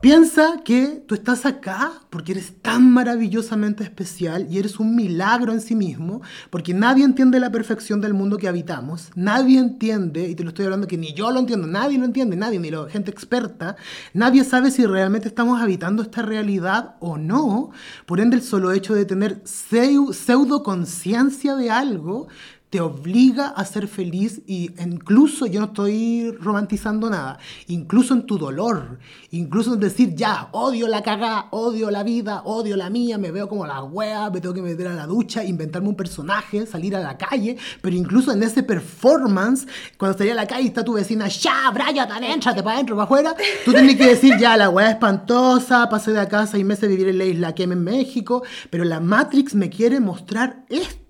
[0.00, 5.60] Piensa que tú estás acá porque eres tan maravillosamente especial y eres un milagro en
[5.62, 10.44] sí mismo, porque nadie entiende la perfección del mundo que habitamos, nadie entiende, y te
[10.44, 13.10] lo estoy hablando que ni yo lo entiendo, nadie lo entiende, nadie, ni la gente
[13.10, 13.76] experta,
[14.12, 17.70] nadie sabe si realmente estamos habitando esta realidad o no,
[18.04, 22.28] por ende el solo hecho de tener pseudo conciencia de algo
[22.76, 28.36] te obliga a ser feliz y incluso yo no estoy romantizando nada, incluso en tu
[28.36, 28.98] dolor,
[29.30, 33.48] incluso en decir ya, odio la cagá, odio la vida, odio la mía, me veo
[33.48, 37.00] como la wea, me tengo que meter a la ducha, inventarme un personaje, salir a
[37.00, 41.28] la calle, pero incluso en ese performance, cuando salí a la calle está tu vecina,
[41.28, 43.34] ya, Brian, entrate para adentro, para afuera,
[43.64, 47.08] tú tienes que decir ya, la wea espantosa, pasé de acá seis meses a vivir
[47.08, 51.05] en la isla que en México, pero la Matrix me quiere mostrar esto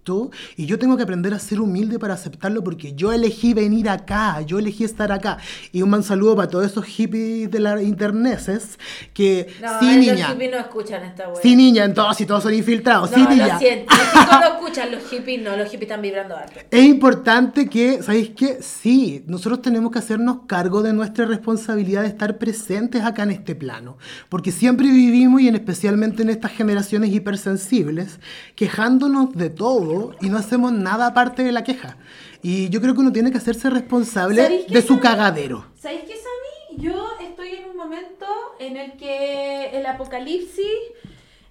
[0.56, 4.40] y yo tengo que aprender a ser humilde para aceptarlo porque yo elegí venir acá,
[4.42, 5.38] yo elegí estar acá.
[5.72, 8.78] Y un man saludo para todos esos hippies de la interneses
[9.12, 10.28] que no, sí, los niña.
[10.28, 11.42] hippies no escuchan esta wea.
[11.42, 13.10] Sí, niña, entonces, si todos son infiltrados.
[13.10, 13.58] No, sí, lo niña.
[13.58, 13.92] siento.
[13.96, 16.60] Los chicos no escuchan, los hippies no, los hippies están vibrando alto.
[16.70, 18.58] Es importante que, ¿sabéis qué?
[18.62, 23.56] Sí, nosotros tenemos que hacernos cargo de nuestra responsabilidad de estar presentes acá en este
[23.56, 23.98] plano.
[24.28, 28.20] Porque siempre vivimos, y en especialmente en estas generaciones hipersensibles,
[28.54, 31.96] quejándonos de todo y no hacemos nada aparte de la queja.
[32.42, 35.66] Y yo creo que uno tiene que hacerse responsable ¿Sabéis qué, de su cagadero.
[35.80, 36.82] ¿Sabéis qué, Sami?
[36.82, 38.26] Yo estoy en un momento
[38.58, 40.66] en el que el apocalipsis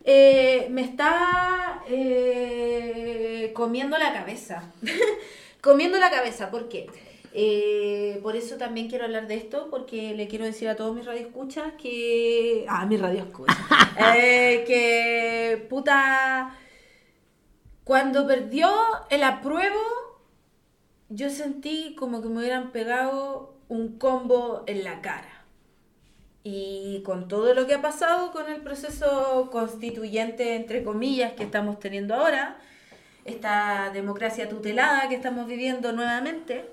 [0.03, 4.71] eh, me está eh, comiendo la cabeza.
[5.61, 6.87] comiendo la cabeza, ¿por qué?
[7.37, 11.05] Eh, por eso también quiero hablar de esto, porque le quiero decir a todos mis
[11.05, 12.65] radioescuchas que...
[12.69, 13.57] Ah, mis radioescuchas.
[14.17, 16.57] eh, que puta...
[17.85, 18.67] Cuando perdió
[19.11, 19.79] el apruebo,
[21.09, 25.45] yo sentí como que me hubieran pegado un combo en la cara.
[26.43, 31.79] Y con todo lo que ha pasado con el proceso constituyente, entre comillas, que estamos
[31.79, 32.57] teniendo ahora,
[33.23, 36.65] esta democracia tutelada que estamos viviendo nuevamente,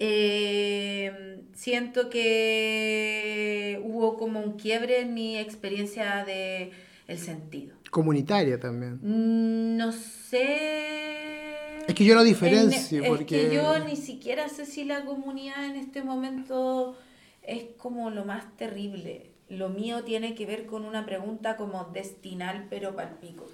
[0.00, 6.72] eh, siento que hubo como un quiebre en mi experiencia de
[7.16, 7.75] sentido.
[7.96, 8.98] Comunitaria también.
[9.02, 11.80] Mm, No sé.
[11.88, 15.06] Es que yo lo diferencio, En- porque- Es que yo ni siquiera sé si la
[15.06, 16.98] comunidad en este momento
[17.42, 19.30] es como lo más terrible.
[19.48, 23.46] Lo mío tiene que ver con una pregunta como destinal, pero palpico.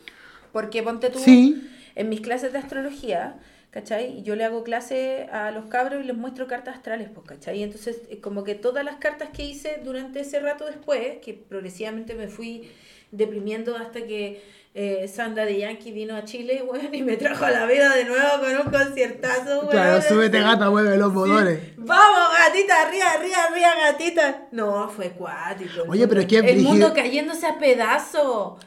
[0.52, 1.62] Porque ponte tú, Sí.
[1.94, 3.38] en mis clases de astrología,
[3.70, 4.18] ¿cachai?
[4.18, 7.62] Y Yo le hago clase a los cabros y les muestro cartas astrales, pues, ¿cachai?
[7.62, 12.14] Entonces, eh, como que todas las cartas que hice durante ese rato después, que progresivamente
[12.14, 12.68] me fui
[13.12, 14.42] deprimiendo hasta que
[14.74, 18.04] eh, Sandra de Yankee vino a Chile, weón, y me trajo a la vida de
[18.06, 19.68] nuevo con un conciertazo, weón.
[19.70, 21.18] Claro, súbete gata, mueve los Sí.
[21.18, 21.60] motores.
[21.76, 24.48] Vamos, gatita, arriba, arriba, arriba, gatita.
[24.50, 25.84] No, fue cuático.
[25.84, 28.64] el Oye, pero mundo- es que El mundo cayéndose a pedazos.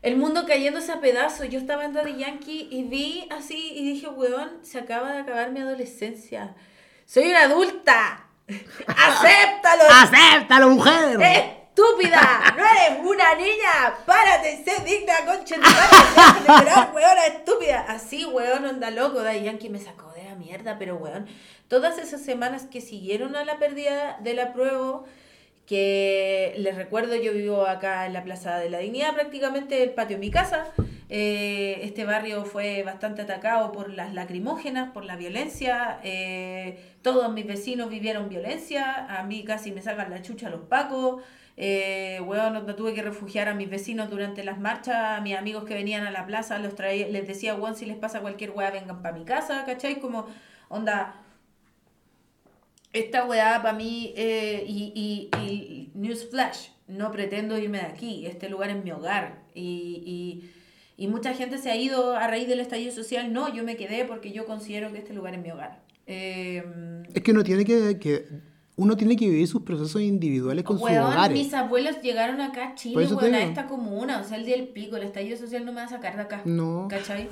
[0.00, 1.48] El mundo cayéndose a pedazos.
[1.48, 5.50] Yo estaba en Daddy Yankee y vi así y dije, weón, se acaba de acabar
[5.50, 6.54] mi adolescencia.
[7.04, 8.26] Soy una adulta.
[8.86, 9.82] ¡Acéptalo!
[9.90, 11.18] ¡Acéptalo, mujer!
[11.78, 12.54] ¡Estúpida!
[12.56, 13.94] ¡No eres una niña!
[14.04, 14.64] ¡Párate!
[14.64, 17.84] ¡Sé digna, concha llorar, weona estúpida!
[17.88, 19.22] Así, weón, onda loco.
[19.22, 21.28] Daddy Yankee me sacó de la mierda, pero weón.
[21.68, 25.04] Todas esas semanas que siguieron a la pérdida de la prueba,
[25.66, 30.16] que les recuerdo, yo vivo acá en la Plaza de la Dignidad, prácticamente el patio
[30.16, 30.72] de mi casa.
[31.10, 36.00] Eh, este barrio fue bastante atacado por las lacrimógenas, por la violencia.
[36.02, 39.06] eh, todos mis vecinos vivieron violencia.
[39.16, 41.22] A mí casi me sacan la chucha los pacos.
[41.60, 45.64] Eh, weón, onda, tuve que refugiar a mis vecinos durante las marchas, a mis amigos
[45.64, 48.70] que venían a la plaza, los traía, les decía, weón, si les pasa cualquier weá,
[48.70, 49.98] vengan para mi casa, ¿cachai?
[49.98, 50.26] Como,
[50.68, 51.16] onda,
[52.92, 58.48] esta weá para mí, eh, y, y, y Newsflash, no pretendo irme de aquí, este
[58.48, 59.42] lugar es mi hogar.
[59.52, 60.50] Y, y,
[60.96, 64.04] y mucha gente se ha ido a raíz del estallido social, no, yo me quedé
[64.04, 65.80] porque yo considero que este lugar es mi hogar.
[66.06, 66.62] Eh,
[67.14, 67.96] Es que uno tiene que-
[68.78, 71.36] uno tiene que vivir sus procesos individuales con sus Weón, hogares.
[71.36, 74.68] mis abuelos llegaron acá a Chile, weón, a esta comuna, o sea, el día del
[74.68, 76.42] pico, el estallido social no me va a sacar de acá.
[76.44, 76.86] No.
[76.88, 77.28] ¿Cachai?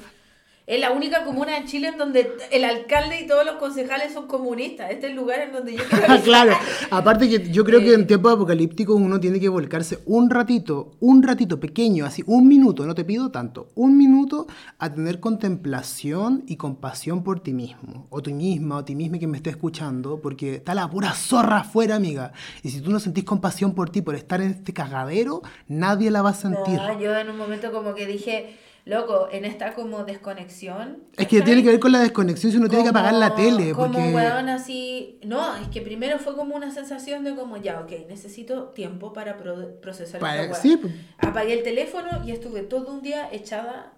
[0.66, 4.26] Es la única comuna en Chile en donde el alcalde y todos los concejales son
[4.26, 4.90] comunistas.
[4.90, 6.56] Este es el lugar en donde yo quiero Ah, claro,
[6.90, 7.94] aparte que yo creo que Eh.
[7.94, 12.84] en tiempos apocalípticos uno tiene que volcarse un ratito, un ratito pequeño, así un minuto,
[12.84, 14.48] no te pido tanto, un minuto
[14.78, 19.28] a tener contemplación y compasión por ti mismo, o ti misma, o ti misma que
[19.28, 22.32] me esté escuchando, porque está la pura zorra afuera, amiga.
[22.64, 26.22] Y si tú no sentís compasión por ti, por estar en este cagadero, nadie la
[26.22, 26.74] va a sentir.
[26.76, 31.02] No, yo en un momento como que dije, loco, en esta como desconexión.
[31.18, 33.42] Es que tiene que ver con la desconexión si uno tiene que apagar la Como-
[33.42, 34.14] tele, Como porque...
[34.14, 35.20] weón así.
[35.24, 39.36] No, es que primero fue como una sensación de como, ya, ok, necesito tiempo para
[39.36, 40.94] pro- procesar Pa- esta sí, pues.
[41.18, 43.92] Apagué el teléfono y estuve todo un día echada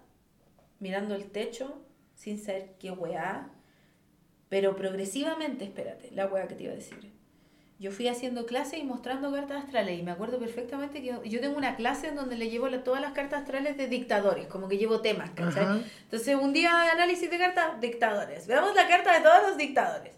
[0.79, 1.81] mirando el techo
[2.15, 3.49] sin saber qué weá.
[4.49, 7.08] Pero progresivamente, espérate, la weá que te iba a decir.
[7.79, 11.57] Yo fui haciendo clases y mostrando cartas astrales y me acuerdo perfectamente que yo tengo
[11.57, 14.77] una clase en donde le llevo la- todas las cartas astrales de dictadores, como que
[14.77, 15.63] llevo temas, ¿cachai?
[15.63, 15.79] Ajá.
[16.03, 18.47] Entonces un día de análisis de cartas, dictadores.
[18.47, 20.13] Veamos la carta de todos los dictadores.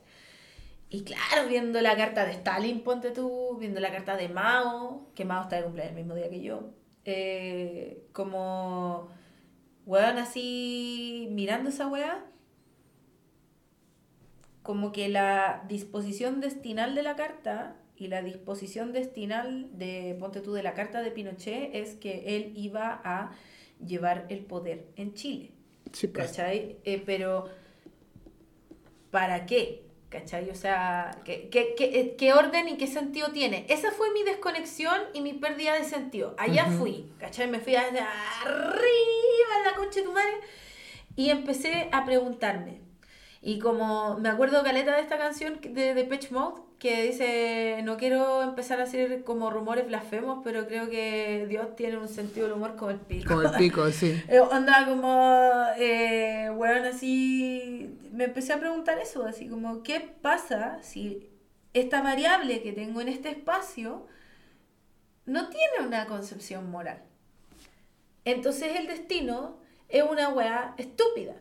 [0.89, 5.23] Y claro, viendo la carta de Stalin, ponte tú, viendo la carta de Mao, que
[5.23, 6.71] Mao está de cumpleaños el mismo día que yo,
[7.05, 9.07] eh, como,
[9.85, 12.25] weón, así, mirando esa weá,
[14.63, 20.53] como que la disposición destinal de la carta y la disposición destinal de, ponte tú,
[20.53, 23.31] de la carta de Pinochet es que él iba a
[23.85, 25.51] llevar el poder en Chile.
[25.91, 26.27] Sí, pues.
[26.27, 26.77] ¿Cachai?
[26.83, 27.49] Eh, pero,
[29.11, 29.83] ¿para qué?
[30.09, 30.49] ¿Cachai?
[30.49, 33.65] O sea, ¿qué, qué, qué, eh, qué orden y qué sentido tiene?
[33.69, 36.35] Esa fue mi desconexión y mi pérdida de sentido.
[36.37, 37.47] Allá fui, ¿cachai?
[37.49, 40.33] Me fui arriba en la concha de tu madre
[41.15, 42.90] y empecé a preguntarme.
[43.43, 48.43] Y como me acuerdo caleta de esta canción de Depeche Mode, que dice, no quiero
[48.43, 52.75] empezar a hacer como rumores blasfemos, pero creo que Dios tiene un sentido del humor
[52.75, 53.27] como el pico.
[53.27, 54.21] Como el pico, sí.
[54.27, 60.77] Eh, onda como, eh, weón, así, me empecé a preguntar eso, así como, ¿qué pasa
[60.83, 61.27] si
[61.73, 64.05] esta variable que tengo en este espacio
[65.25, 67.01] no tiene una concepción moral?
[68.23, 69.57] Entonces el destino
[69.89, 71.35] es una weá estúpida.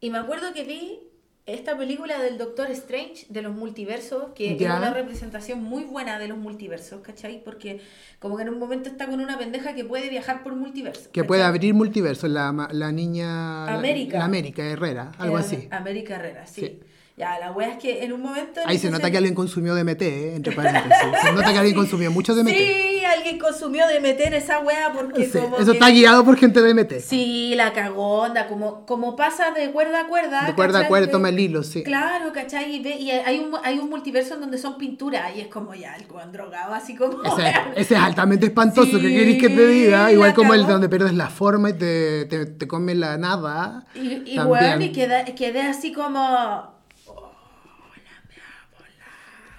[0.00, 1.07] Y me acuerdo que vi
[1.48, 6.28] esta película del Doctor Strange de los multiversos, que es una representación muy buena de
[6.28, 7.42] los multiversos, ¿cachai?
[7.42, 7.80] Porque
[8.18, 11.10] como que en un momento está con una pendeja que puede viajar por multiverso.
[11.10, 13.64] Que puede abrir multiverso, la, la niña...
[13.66, 14.18] la- América.
[14.18, 15.68] La, América Herrera, algo Eh, así.
[15.70, 16.60] América Herrera, sí.
[16.60, 16.80] Sí.
[17.18, 18.60] Ya, la wea es que en un momento...
[18.64, 20.36] Ahí se nota que alguien consumió DMT, ¿eh?
[20.36, 20.92] entre paréntesis.
[21.20, 22.48] Se nota que alguien consumió mucho DMT.
[22.50, 26.36] Sí, alguien consumió de meter esa wea porque Sí, como Eso que- está guiado por
[26.36, 27.00] gente de DMT.
[27.00, 30.46] Sí, la cagó, onda, como, como pasa de cuerda a cuerda.
[30.46, 31.82] De cuerda a cuerda, toma el hilo, sí.
[31.82, 32.76] Claro, ¿cachai?
[32.76, 35.74] Y, ve- y hay, un, hay un multiverso en donde son pinturas y es como
[35.74, 37.22] ya el weón drogado, así como...
[37.24, 40.12] Ese, ese es altamente espantoso, Sí, ¿qué querés que te diga?
[40.12, 43.86] Igual como el donde pierdes la forma y te, te, te come la nada.
[43.96, 46.20] Y, y weón, y quedé, quedé así como.
[47.06, 47.32] "Oh,
[47.96, 48.86] la mea bola,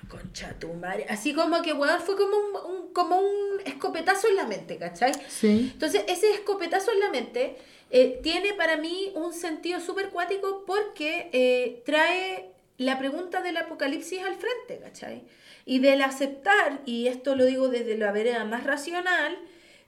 [0.10, 1.06] Concha tu madre.
[1.08, 5.14] Así como que, weón, fue como un, un- como un escopetazo en la mente, ¿cachai?
[5.30, 5.70] Sí.
[5.74, 7.56] Entonces, ese escopetazo en la mente
[7.92, 14.20] eh, tiene para mí un sentido súper cuático porque eh, trae la pregunta del apocalipsis
[14.22, 15.24] al frente, ¿cachai?
[15.66, 19.38] Y del aceptar, y esto lo digo desde la vereda más racional,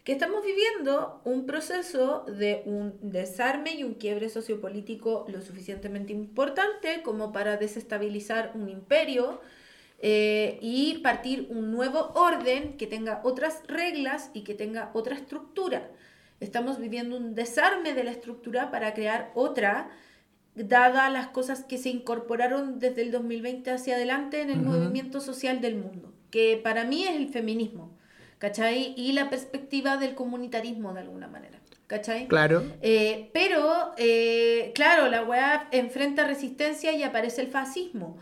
[0.04, 7.02] que estamos viviendo un proceso de un desarme y un quiebre sociopolítico lo suficientemente importante
[7.04, 9.40] como para desestabilizar un imperio
[10.02, 15.90] eh, y partir un nuevo orden que tenga otras reglas y que tenga otra estructura.
[16.40, 19.92] Estamos viviendo un desarme de la estructura para crear otra,
[20.56, 24.70] dadas las cosas que se incorporaron desde el 2020 hacia adelante en el Ujú.
[24.72, 27.92] movimiento social del mundo, que para mí es el feminismo,
[28.40, 28.96] ¿cachai?
[28.98, 32.28] Y la perspectiva del comunitarismo de alguna manera, ¿cachai?
[32.28, 32.64] Claro.
[32.82, 38.18] Eh, pero, eh, claro, la weá enfrenta resistencia y aparece el fascismo.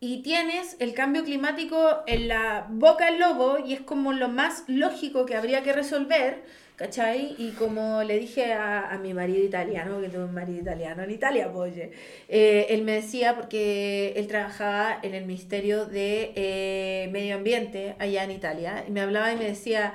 [0.00, 4.64] Y tienes el cambio climático en la boca del lobo y es como lo más
[4.66, 6.42] lógico que habría que resolver,
[6.76, 7.34] ¿cachai?
[7.38, 11.10] Y como le dije a, a mi marido italiano, que tengo un marido italiano en
[11.10, 11.92] Italia, pues, oye,
[12.28, 18.24] eh, él me decía, porque él trabajaba en el Ministerio de eh, Medio Ambiente allá
[18.24, 19.94] en Italia, y me hablaba y me decía,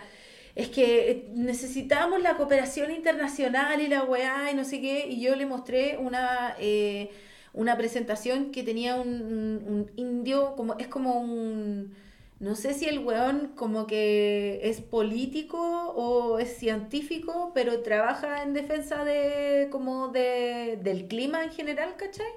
[0.56, 5.22] es que eh, necesitamos la cooperación internacional y la weá y no sé qué, y
[5.22, 7.12] yo le mostré una, eh,
[7.54, 9.10] una presentación que tenía un,
[9.68, 11.96] un- indio, como, es como un,
[12.40, 15.60] no sé si el weón como que es político
[15.96, 22.28] o es científico, pero trabaja en defensa de, como de, del clima en general, ¿cachai?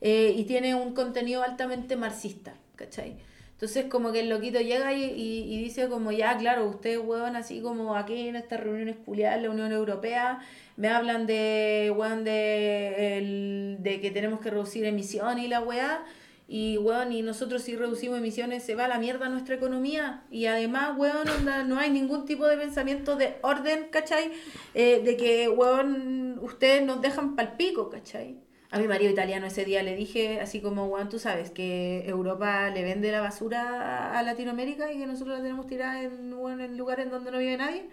[0.00, 3.16] Eh, y tiene un contenido altamente marxista, ¿cachai?
[3.52, 7.60] Entonces como que el loquito llega y, y, dice como, ya, claro, ustedes, weón, así
[7.60, 10.40] como aquí en estas reuniones culiadas, la Unión Europea,
[10.80, 16.06] me hablan de, weón, de, el, de que tenemos que reducir emisiones y la weá,
[16.48, 20.46] y weón, y nosotros si reducimos emisiones se va a la mierda nuestra economía, y
[20.46, 24.32] además, weón, onda, no hay ningún tipo de pensamiento de orden, ¿cachai?
[24.72, 28.38] Eh, de que, weón, ustedes nos dejan pal pico, ¿cachai?
[28.70, 32.70] A mi marido italiano ese día le dije, así como, Juan, tú sabes que Europa
[32.70, 36.78] le vende la basura a Latinoamérica y que nosotros la tenemos tirada en, bueno, en
[36.78, 37.84] lugares donde no vive nadie.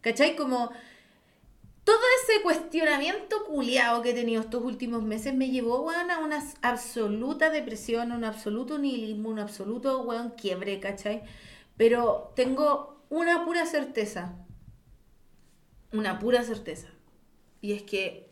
[0.00, 0.36] ¿Cachai?
[0.36, 0.70] Como
[1.88, 7.48] todo ese cuestionamiento culiado que he tenido estos últimos meses me llevó, a una absoluta
[7.48, 11.22] depresión, un absoluto nihilismo, un absoluto, weón, quiebre, ¿cachai?
[11.78, 14.36] Pero tengo una pura certeza.
[15.90, 16.88] Una pura certeza.
[17.62, 18.30] Y es que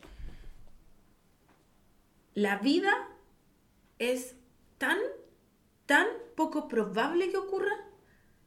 [2.34, 2.92] la vida
[3.98, 4.36] es
[4.76, 4.98] tan,
[5.86, 7.72] tan poco probable que ocurra.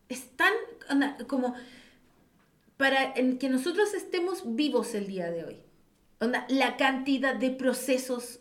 [0.08, 0.54] Es tan
[1.26, 1.56] como
[2.80, 5.58] para que nosotros estemos vivos el día de hoy.
[6.22, 8.40] Onda, la cantidad de procesos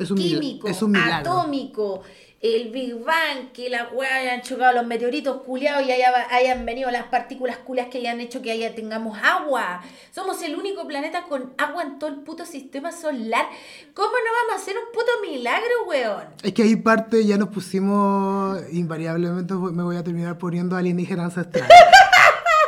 [0.00, 2.00] Es un, químicos, es un atómicos,
[2.40, 6.90] el Big Bang, que la weá hayan chocado los meteoritos culiados y haya- hayan venido
[6.90, 9.80] las partículas culias que hayan hecho que haya tengamos agua.
[10.12, 13.46] Somos el único planeta con agua en todo el puto sistema solar.
[13.94, 16.24] ¿Cómo no vamos a hacer un puto milagro, weón?
[16.42, 21.70] Es que ahí parte ya nos pusimos, invariablemente me voy a terminar poniendo alienígenas ancestrales.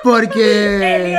[0.05, 1.17] Porque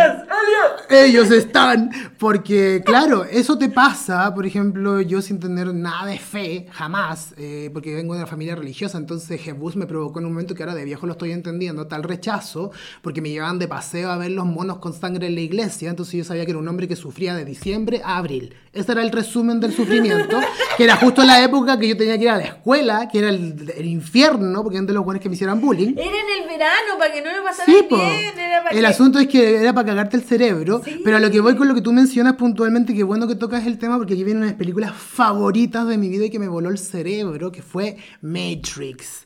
[0.92, 6.68] ellos están, porque claro, eso te pasa, por ejemplo, yo sin tener nada de fe,
[6.72, 10.54] jamás, eh, porque vengo de una familia religiosa, entonces Jebus me provocó en un momento
[10.54, 12.72] que ahora de viejo lo estoy entendiendo, tal rechazo,
[13.02, 16.14] porque me llevaban de paseo a ver los monos con sangre en la iglesia, entonces
[16.14, 18.56] yo sabía que era un hombre que sufría de diciembre a abril.
[18.72, 20.40] Ese era el resumen del sufrimiento,
[20.78, 23.30] que era justo la época que yo tenía que ir a la escuela, que era
[23.30, 25.94] el, el infierno, porque eran de los buenos que me hicieran bullying.
[25.98, 28.38] Era en el verano, para que no lo pasaran Sí, bien.
[28.38, 31.02] Era para El que- asunto es que era para cagarte el cerebro, Sí.
[31.04, 33.66] pero a lo que voy con lo que tú mencionas puntualmente, que bueno que tocas
[33.66, 36.40] el tema, porque aquí viene una de las películas favoritas de mi vida y que
[36.40, 39.26] me voló el cerebro, que fue Matrix.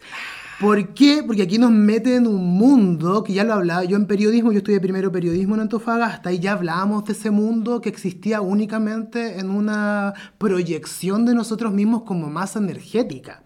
[0.60, 1.24] ¿Por qué?
[1.26, 4.58] Porque aquí nos mete en un mundo, que ya lo hablaba yo en periodismo, yo
[4.58, 9.50] estudié primero periodismo en Antofagasta, y ya hablábamos de ese mundo que existía únicamente en
[9.52, 13.42] una proyección de nosotros mismos como masa energética.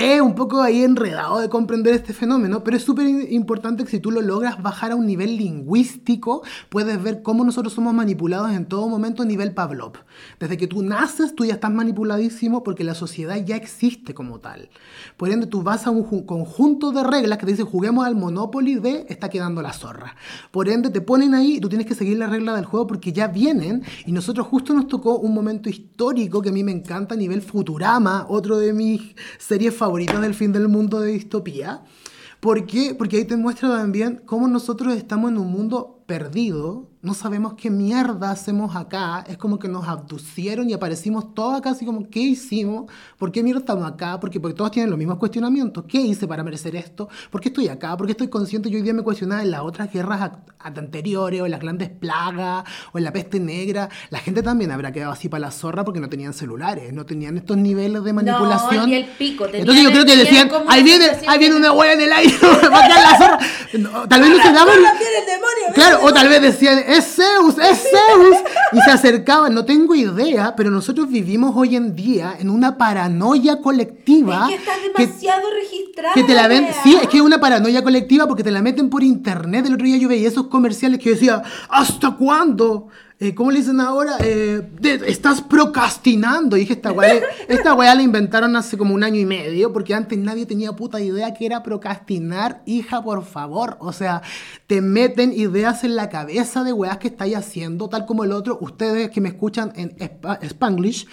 [0.00, 4.00] Es un poco ahí enredado de comprender este fenómeno, pero es súper importante que si
[4.00, 8.64] tú lo logras bajar a un nivel lingüístico, puedes ver cómo nosotros somos manipulados en
[8.64, 9.92] todo momento a nivel Pavlov.
[10.38, 14.70] Desde que tú naces, tú ya estás manipuladísimo porque la sociedad ya existe como tal.
[15.18, 18.16] Por ende, tú vas a un ju- conjunto de reglas que te dicen juguemos al
[18.16, 20.16] Monopoly de está quedando la zorra.
[20.50, 23.12] Por ende, te ponen ahí y tú tienes que seguir la regla del juego porque
[23.12, 27.16] ya vienen y nosotros justo nos tocó un momento histórico que a mí me encanta
[27.16, 29.89] a nivel Futurama, otro de mis series favoritas
[30.20, 31.82] del fin del mundo de distopía.
[32.40, 32.94] ¿Por qué?
[32.96, 37.70] Porque ahí te muestra también cómo nosotros estamos en un mundo perdido, no sabemos qué
[37.70, 42.20] mierda hacemos acá, es como que nos abducieron y aparecimos todos acá así como, ¿qué
[42.20, 42.90] hicimos?
[43.16, 44.20] ¿Por qué mierda estamos acá?
[44.20, 47.08] Porque, porque todos tienen los mismos cuestionamientos, ¿qué hice para merecer esto?
[47.30, 47.96] ¿Por qué estoy acá?
[47.96, 48.68] ¿Por qué estoy consciente?
[48.68, 52.64] Yo hoy día me cuestionaba en las otras guerras anteriores, o en las grandes plagas,
[52.92, 56.00] o en la peste negra, la gente también habrá quedado así para la zorra porque
[56.00, 58.90] no tenían celulares, no tenían estos niveles de manipulación.
[58.90, 61.94] ni el pico, tenían Entonces yo creo que decían, ahí viene, ahí viene una hueá
[61.94, 63.38] en el aire, va a quedar la zorra.
[63.78, 64.78] No, tal vez no se daban...
[65.74, 68.36] Claro, o tal vez decían, es Zeus, es Zeus.
[68.72, 73.60] Y se acercaban, no tengo idea, pero nosotros vivimos hoy en día en una paranoia
[73.60, 74.48] colectiva.
[74.48, 76.14] Es que está que- demasiado registrada.
[76.14, 78.88] que te la ven, sí, es que es una paranoia colectiva porque te la meten
[78.90, 79.66] por internet.
[79.66, 82.88] El otro día yo veía esos comerciales que decía, ¿hasta cuándo?
[83.22, 84.16] Eh, ¿Cómo le dicen ahora?
[84.20, 86.56] Eh, de- estás procrastinando.
[86.56, 89.92] Y dije, esta weá, esta weá la inventaron hace como un año y medio porque
[89.94, 92.62] antes nadie tenía puta idea que era procrastinar.
[92.64, 93.76] Hija, por favor.
[93.80, 94.22] O sea,
[94.66, 98.56] te meten ideas en la cabeza de weas que estáis haciendo, tal como el otro.
[98.62, 101.06] Ustedes que me escuchan en Spa- Spanglish.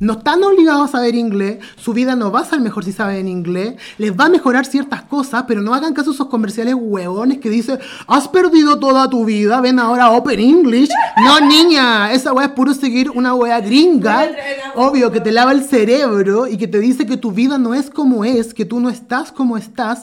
[0.00, 3.28] No están obligados a saber inglés, su vida no va a ser mejor si saben
[3.28, 7.38] inglés, les va a mejorar ciertas cosas, pero no hagan caso a esos comerciales huevones
[7.38, 7.78] que dicen,
[8.08, 10.90] has perdido toda tu vida, ven ahora Open English.
[11.22, 14.30] No, niña, esa wea es puro seguir una wea gringa,
[14.74, 17.88] obvio, que te lava el cerebro y que te dice que tu vida no es
[17.88, 20.02] como es, que tú no estás como estás.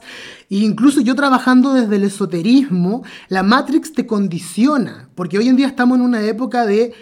[0.50, 5.68] E incluso yo trabajando desde el esoterismo, la Matrix te condiciona, porque hoy en día
[5.68, 6.94] estamos en una época de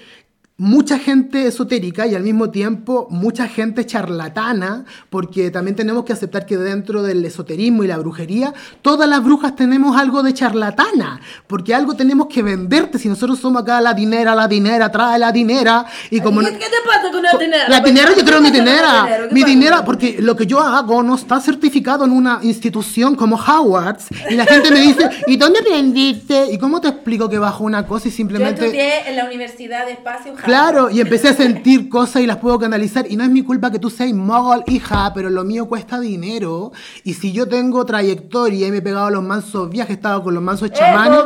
[0.60, 6.45] mucha gente esotérica y al mismo tiempo mucha gente charlatana, porque también tenemos que aceptar
[6.45, 11.74] que dentro del esoterismo y la brujería, todas las brujas tenemos algo de charlatana, porque
[11.74, 12.99] algo tenemos que venderte.
[12.99, 16.41] Si nosotros somos acá la dinera, la dinera, trae la dinera, y como...
[16.41, 17.70] ¿Qué, qué te pasa con la dinera?
[17.70, 19.28] La dinera, yo creo mi ¿Qué pasa con dinera.
[19.30, 19.49] ¿Qué Mi pasa?
[19.53, 24.36] dinera, porque lo que yo hago no está certificado en una institución como Howard's, y
[24.36, 26.51] la gente me dice, ¿y dónde aprendiste?
[26.51, 28.66] ¿Y cómo te explico que bajo una cosa y Yo simplemente...
[28.66, 30.34] estudié en la Universidad de Espacio.
[30.49, 33.05] Claro, y empecé a sentir cosas y las puedo canalizar.
[33.07, 36.71] Y no es mi culpa que tú seas mogol, hija, pero lo mío cuesta dinero.
[37.03, 40.23] Y si yo tengo trayectoria y me he pegado a los mansos viajes, he estado
[40.23, 41.19] con los mansos chamanes,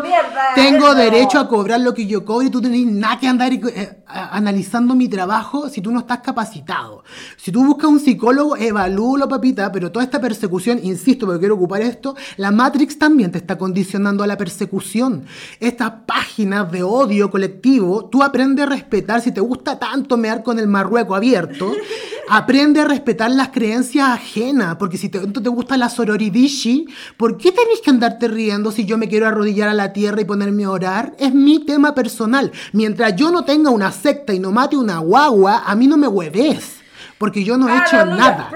[0.56, 0.96] tengo eso.
[0.96, 4.94] derecho a cobrar lo que yo cobro y tú tenés nada que andar eh, analizando
[4.94, 7.04] mi trabajo si tú no estás capacitado.
[7.38, 11.82] Si tú buscas un psicólogo, evalúalo, papita, pero toda esta persecución, insisto, porque quiero ocupar
[11.82, 15.26] esto, la Matrix también te está condicionando a la persecución.
[15.60, 20.60] Estas páginas de odio colectivo, tú aprendes a respetar, si te gusta tanto mear con
[20.60, 21.72] el marrueco abierto,
[22.30, 26.88] aprende a respetar las creencias ajenas, porque si te, tanto te gusta la sororidishi,
[27.18, 30.26] ¿por qué tenés que andarte riendo si yo me quiero arrodillar a la tierra y
[30.26, 31.14] ponerme a orar?
[31.20, 32.52] Es mi tema personal.
[32.72, 36.08] Mientras yo no tenga una secta y no mate una guagua, a mí no me
[36.08, 36.84] hueves.
[37.18, 38.52] Porque yo no he hecho nada.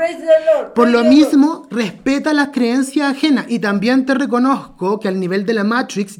[0.75, 3.45] Por lo mismo, respeta las creencias ajenas.
[3.47, 6.19] Y también te reconozco que al nivel de la Matrix,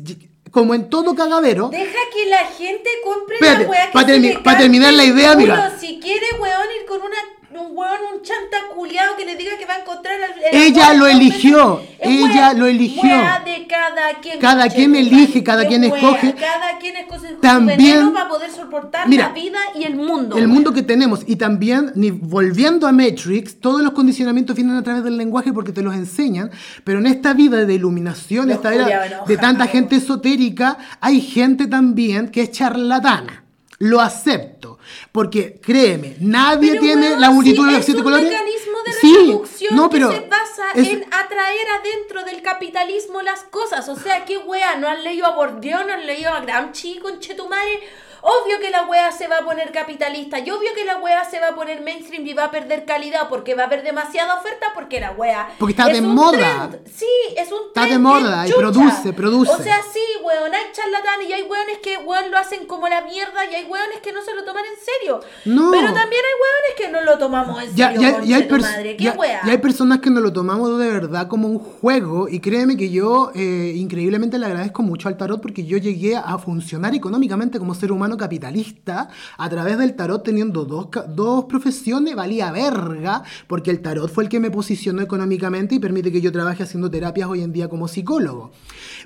[0.51, 4.07] como en todo cagadero, Deja que la gente compre Espérate, la weá que pa' se
[4.07, 5.75] termi- le pa' cante terminar la idea, mira.
[5.79, 7.17] Si quiere, weón, ir con una,
[7.49, 11.07] un weón, un chanta culiao que le diga que va a encontrar al- Ella lo
[11.07, 11.81] eligió.
[11.99, 13.01] Es ella lo eligió.
[13.45, 14.39] de cada quien.
[14.39, 16.33] Cada quien elige, cada quien weá, escoge.
[16.35, 20.37] Cada quien escoge También- para poder soportar Mira, la vida y el mundo.
[20.37, 21.21] el mundo que tenemos.
[21.25, 25.71] Y también, ni- volviendo a Matrix, todos los condicionamientos vienen a través del lenguaje porque
[25.71, 26.51] te los enseñan.
[26.83, 31.67] Pero en esta vida de iluminación, Los esta era de tanta gente esotérica, hay gente
[31.67, 33.45] también que es charlatana.
[33.79, 34.79] Lo acepto.
[35.11, 38.25] Porque créeme, nadie Pero, tiene la multitud sí, de los siete colores.
[38.27, 43.21] mecanismo de Sí, reproducción no, pero que se basa es- en atraer adentro del capitalismo
[43.21, 43.87] las cosas.
[43.89, 44.77] O sea, ¿qué wea?
[44.77, 45.85] ¿No han leído a Bourdieu?
[45.85, 47.79] ¿No han leído a Gramsci, conchetumare?
[48.21, 51.39] Obvio que la wea se va a poner capitalista y obvio que la wea se
[51.39, 54.67] va a poner mainstream y va a perder calidad porque va a haber demasiada oferta
[54.73, 56.69] porque la wea Porque está es de un moda.
[56.69, 56.87] trend.
[56.87, 57.05] Sí,
[57.37, 59.51] es un Está de trend moda que y produce, produce.
[59.51, 63.01] O sea, sí, weón, hay charlatanes y hay weones que weón lo hacen como la
[63.01, 65.19] mierda y hay weones que no se lo toman en serio.
[65.45, 65.71] No.
[65.71, 68.01] Pero también hay weones que no lo tomamos en serio.
[68.01, 68.97] ya- ya hay madre.
[68.97, 72.75] ¿Qué ya- hay personas que nos lo tomamos de verdad como un juego y créeme
[72.77, 77.59] que yo eh, increíblemente le agradezco mucho al tarot porque yo llegué a funcionar económicamente
[77.59, 83.71] como ser humano capitalista a través del tarot teniendo dos, dos profesiones, valía verga porque
[83.71, 87.29] el tarot fue el que me posicionó económicamente y permite que yo trabaje haciendo terapias
[87.29, 88.51] hoy en día como psicólogo.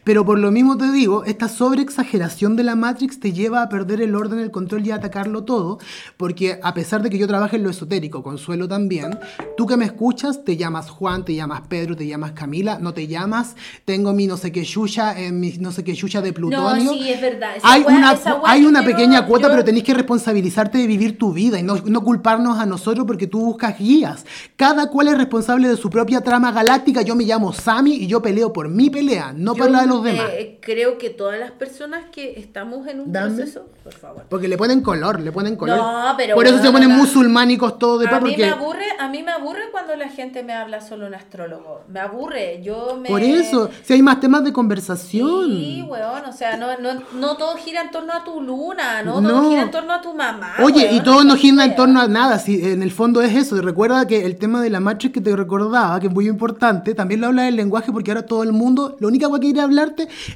[0.04, 4.02] Pero por lo mismo te digo, esta sobreexageración de la Matrix te lleva a perder
[4.02, 5.78] el orden, el control y a atacarlo todo,
[6.18, 9.20] porque a pesar de que yo trabaje en lo esotérico, consuelo también,
[9.58, 13.08] tú que me escuchas te llamas Juan, te llamas Pedro, te llamas Camila, no te
[13.08, 16.93] llamas, tengo mi no sé qué yuya, en mi no sé qué yuya de plutonio.
[16.93, 17.58] sí, es verdad.
[17.58, 21.18] Esa Hay una, esa hay una pequeña cuota, yo- pero tenéis que responsabilizarte de vivir
[21.18, 24.26] tu vida y no, no culparnos a nosotros porque tú buscas guías.
[24.56, 27.02] Cada cual es responsable de su propia trama galáctica.
[27.02, 30.03] Yo me llamo Sammy y yo peleo por mi pelea, no por la de los
[30.03, 30.29] demás.
[30.33, 33.35] eh, creo que todas las personas que estamos en un Dame.
[33.35, 34.23] proceso, por favor.
[34.29, 35.77] Porque le ponen color, le ponen color.
[35.77, 39.07] No, pero Por eso se ponen musulmánicos todos de A mí, porque me aburre, a
[39.07, 41.81] mí me aburre cuando la gente me habla solo un astrólogo.
[41.87, 42.61] Me aburre.
[42.63, 43.09] Yo me...
[43.09, 45.47] por eso, si hay más temas de conversación.
[45.49, 49.21] Sí, weón, o sea, no, no, no todo gira en torno a tu luna, no,
[49.21, 49.29] No.
[49.29, 50.53] todo gira en torno a tu mamá.
[50.63, 53.35] Oye, weón, y todo no gira en torno a nada, si en el fondo es
[53.35, 53.59] eso.
[53.61, 57.21] Recuerda que el tema de la Matrix que te recordaba, que es muy importante, también
[57.21, 59.61] lo habla del lenguaje porque ahora todo el mundo, lo única que quiere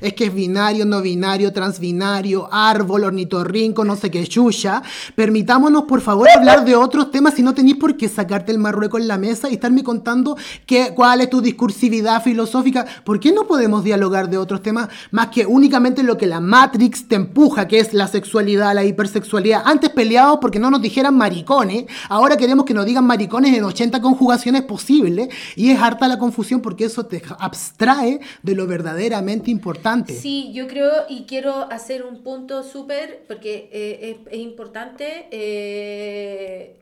[0.01, 4.81] es que es binario, no binario, transbinario, árbol, ornitorrinco, no sé qué, chucha.
[5.15, 8.97] Permitámonos, por favor, hablar de otros temas si no tenéis por qué sacarte el marrueco
[8.97, 12.85] en la mesa y estarme contando qué, cuál es tu discursividad filosófica.
[13.03, 17.07] ¿Por qué no podemos dialogar de otros temas más que únicamente lo que la Matrix
[17.07, 19.61] te empuja, que es la sexualidad, la hipersexualidad?
[19.65, 24.01] Antes peleábamos porque no nos dijeran maricones, ahora queremos que nos digan maricones en 80
[24.01, 30.13] conjugaciones posibles y es harta la confusión porque eso te abstrae de lo verdaderamente importante.
[30.13, 36.75] Sí, yo creo y quiero hacer un punto súper, porque eh, es, importante eh,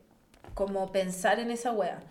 [0.54, 2.02] como pensar en esa wea.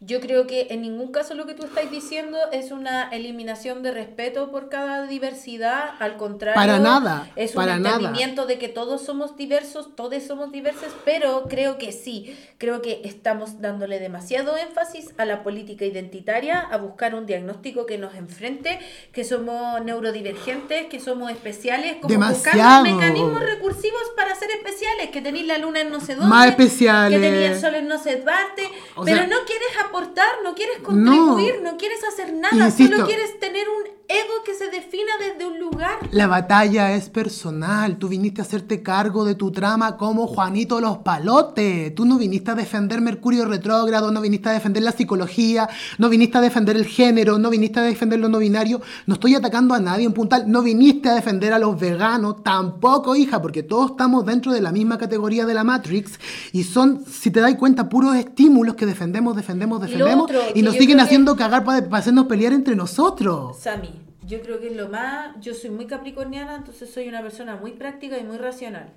[0.00, 3.90] Yo creo que en ningún caso lo que tú estás diciendo es una eliminación de
[3.90, 6.54] respeto por cada diversidad, al contrario.
[6.54, 7.28] Para nada.
[7.34, 7.96] Es para un nada.
[7.96, 13.00] entendimiento de que todos somos diversos, todos somos diversos, pero creo que sí, creo que
[13.04, 18.78] estamos dándole demasiado énfasis a la política identitaria, a buscar un diagnóstico que nos enfrente,
[19.12, 22.84] que somos neurodivergentes, que somos especiales, como Demasiado.
[22.84, 26.46] buscando mecanismos recursivos para ser especiales, que tenéis la luna en no sé dónde, Más
[26.46, 27.18] especiales.
[27.18, 28.62] que tenéis el sol en no sé parte,
[28.94, 32.94] O pero sea- no quieres aportar, no quieres contribuir, no, quieres hacer nada, Insisto.
[32.94, 35.98] solo quieres tener un ego que se defina desde un lugar.
[36.12, 37.98] La batalla es personal.
[37.98, 41.94] Tú viniste a hacerte cargo de tu trama como Juanito Los Palotes.
[41.94, 46.38] Tú no viniste a defender Mercurio retrógrado, no viniste a defender la psicología, no viniste
[46.38, 48.80] a defender el género, no viniste a defender lo no binario.
[49.06, 50.44] No estoy atacando a nadie en puntal.
[50.50, 54.72] No viniste a defender a los veganos, tampoco, hija, porque todos estamos dentro de la
[54.72, 56.18] misma categoría de la Matrix
[56.52, 60.62] y son, si te das cuenta, puros estímulos que defendemos, defendemos, Y defendemos otro, y
[60.62, 63.56] nos siguen que- haciendo cagar para hacernos pelear entre nosotros.
[63.58, 63.90] Sami,
[64.28, 65.34] yo creo que es lo más.
[65.40, 68.92] Yo soy muy capricorniana, entonces soy una persona muy práctica y muy racional.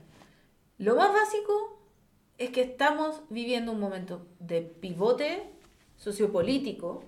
[0.78, 1.80] Lo más básico
[2.38, 5.50] es que estamos viviendo un momento de pivote
[5.96, 7.04] sociopolítico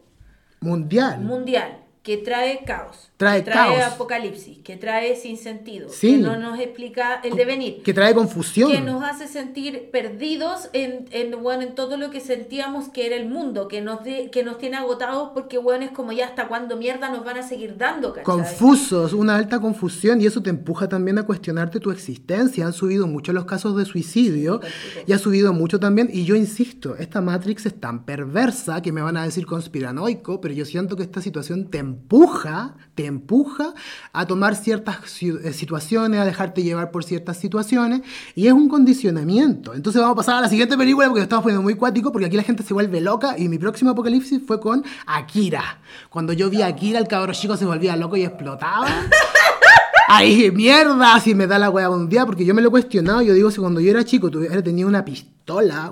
[0.62, 1.20] Mundial.
[1.20, 3.94] mundial que trae caos, Trae que trae caos.
[3.94, 6.12] apocalipsis, que trae sin sentido, Sí.
[6.12, 7.82] que no nos explica el devenir.
[7.82, 8.70] que trae confusión.
[8.70, 13.16] que nos hace sentir perdidos en, en, bueno, en todo lo que sentíamos que era
[13.16, 16.50] el mundo, que nos, de- que nos tiene agotados porque, bueno, es como ya hasta
[16.50, 18.26] cuándo mierda nos van a seguir dando, ¿cachai?
[18.26, 22.66] Confusos, una alta confusión y eso te empuja también a cuestionarte tu existencia.
[22.66, 24.60] Han subido mucho los casos de suicidio
[25.08, 26.10] y ha subido mucho también.
[26.12, 30.54] Y yo insisto, esta Matrix es tan perversa que me van a decir conspiranoico, pero
[30.54, 33.74] yo siento que esta situación te empuja, te empuja
[34.12, 38.02] a tomar ciertas eh, situaciones, a dejarte llevar por ciertas situaciones
[38.36, 39.74] y es un condicionamiento.
[39.74, 42.36] Entonces vamos a pasar a la siguiente película porque estamos poniendo muy cuático porque aquí
[42.36, 45.80] la gente se vuelve loca y mi próximo apocalipsis fue con Akira.
[46.10, 48.88] Cuando yo vi a Akira, el cabro chico se volvía loco y explotaba.
[50.08, 53.22] Ay, mierda, si me da la wea un día, porque yo me lo he cuestionado.
[53.22, 55.33] Yo digo, si cuando yo era chico tuviera tenido una pistola,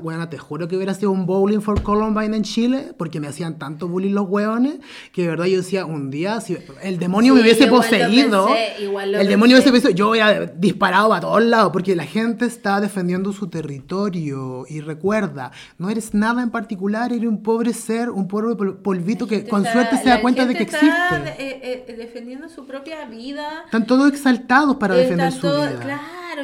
[0.01, 3.59] bueno, te juro que hubiera sido un bowling for Columbine en Chile, porque me hacían
[3.59, 4.75] tanto bullying los weones,
[5.11, 7.87] que de verdad yo decía, un día, si el demonio me Sí, hubiese igual lo
[7.89, 9.69] poseído, pensé, igual lo el demonio pensé.
[9.69, 14.65] hubiese poseído, yo hubiera disparado a todos lados, porque la gente está defendiendo su territorio.
[14.69, 19.27] Y recuerda, no eres nada en particular, eres un pobre ser, un pobre pol- polvito
[19.27, 21.43] que con Está- suerte se da cuenta de que está, existe.
[21.43, 23.63] eh, eh, defendiendo su propia vida.
[23.65, 25.79] Están todos exaltados para defender su vida.
[25.81, 26.01] Claro,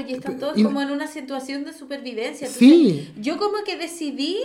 [0.07, 2.47] y están todos Y- como en una situación de supervivencia.
[2.47, 3.09] Entonces, Sí.
[3.19, 4.37] Yo como que decidí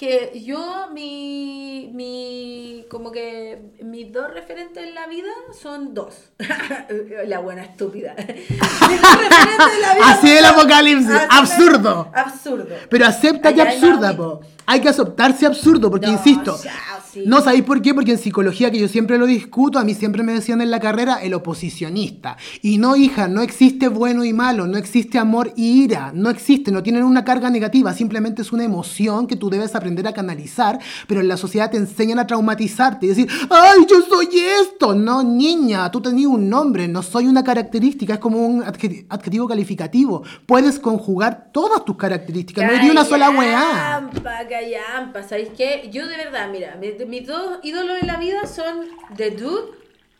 [0.00, 6.14] que yo, mi, mi, como que mis dos referentes en la vida son dos.
[7.26, 8.14] la buena estúpida.
[8.18, 12.10] mis dos referentes en la vida Así son el apocalipsis, Así absurdo.
[12.14, 12.74] Absurdo.
[12.88, 14.40] Pero acepta que absurda, po.
[14.64, 16.56] Hay que aceptarse absurdo, porque No, insisto.
[16.62, 16.72] ya,
[17.12, 17.24] sí.
[17.26, 20.22] No sabéis por qué, porque en psicología, que yo siempre lo discuto, a mí siempre
[20.22, 22.36] me decían en la carrera el oposicionista.
[22.62, 26.70] Y no, hija, no existe bueno y malo, no existe amor y ira, no existe,
[26.70, 30.78] no tienen una carga negativa, simplemente es una emoción que tú debes aprender a canalizar,
[31.06, 34.28] pero en la sociedad te enseñan a traumatizarte y decir, ¡ay, yo soy
[34.62, 34.94] esto!
[34.94, 39.46] No, niña, tú tenías un nombre, no soy una característica, es como un adje- adjetivo
[39.48, 40.22] calificativo.
[40.46, 43.60] Puedes conjugar todas tus características, no hay una sola weá.
[43.60, 45.22] Callampa, callampa.
[45.22, 45.88] ¿Sabéis qué?
[45.92, 48.86] Yo de verdad, mira, mi- de- mis dos ídolos en la vida son
[49.16, 49.72] The Dude,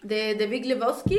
[0.02, 1.18] de, de Big Lebowski.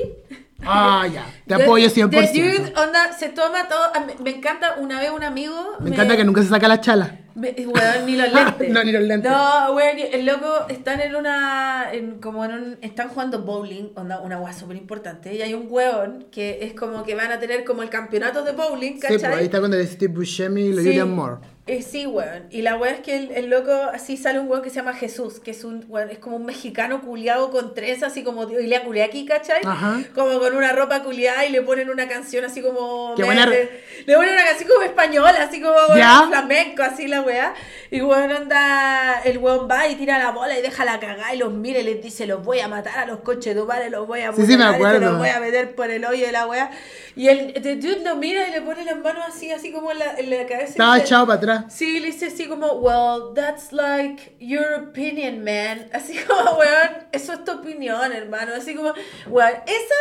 [0.64, 2.32] Ah, ya, te The- apoyo The 100%.
[2.34, 4.06] Dude, onda, se toma todo.
[4.06, 5.56] mí- Me encanta, una vez un amigo.
[5.80, 7.20] Me encanta que nunca se saca la chala.
[7.36, 8.70] Weón, ni los lentes.
[8.70, 9.32] No, ni los lentes.
[9.32, 11.92] No, weón, el loco están en una.
[11.94, 12.78] En, como en un.
[12.82, 15.34] Están jugando bowling, onda, una weá súper importante.
[15.34, 18.52] Y hay un weón que es como que van a tener como el campeonato de
[18.52, 19.18] bowling, Sí, ¿cachai?
[19.20, 20.88] pues ahí está con el Steve Buscemi y lo Sí.
[20.88, 21.38] Julian Moore.
[21.68, 22.48] Eh, sí, weón.
[22.50, 24.94] Y la weá es que el, el loco, así sale un weón que se llama
[24.94, 28.84] Jesús, que es un weón, es como un mexicano culiado con tres, así como Ilia
[28.84, 29.62] Culiaki, ¿cachai?
[29.64, 30.02] Ajá.
[30.16, 33.14] Como con una ropa culiada y le ponen una canción así como.
[33.16, 33.70] Qué buena- Le,
[34.08, 37.54] le ponen una canción como española, así como weón, flamenco, así la weá.
[37.92, 41.38] Y weón anda, el weón va y tira la bola y deja la cagada y
[41.38, 44.08] los mira y les dice: Los voy a matar a los coches de madre, los
[44.08, 45.00] voy a Sí, sí, me y se acuerdo.
[45.12, 46.72] los voy a meter por el hoyo de la weá.
[47.16, 50.00] Y el, the dude lo mira y le pone las manos así, así como en
[50.00, 50.66] la, en la cabeza.
[50.68, 51.51] y Estaba echado para atrás.
[51.70, 55.90] Sí, le dice así como, well, that's like your opinion, man.
[55.94, 58.54] Así como, weón, eso es tu opinión, hermano.
[58.54, 58.94] Así como,
[59.28, 59.96] weón, esa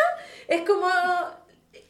[0.49, 0.89] es como...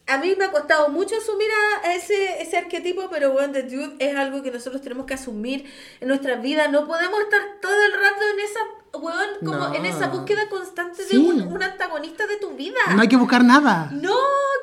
[0.07, 1.49] A mí me ha costado mucho asumir
[1.85, 5.73] a, ese, ese arquetipo, pero weón, The Dude es algo que nosotros tenemos que asumir
[6.01, 6.67] en nuestra vida.
[6.67, 8.61] No podemos estar todo el rato en esa,
[8.93, 9.75] weón, como No.
[9.75, 11.17] en esa búsqueda constante Sí.
[11.17, 12.75] de un, un antagonista de tu vida.
[12.95, 13.89] No hay que buscar nada.
[13.93, 14.15] No,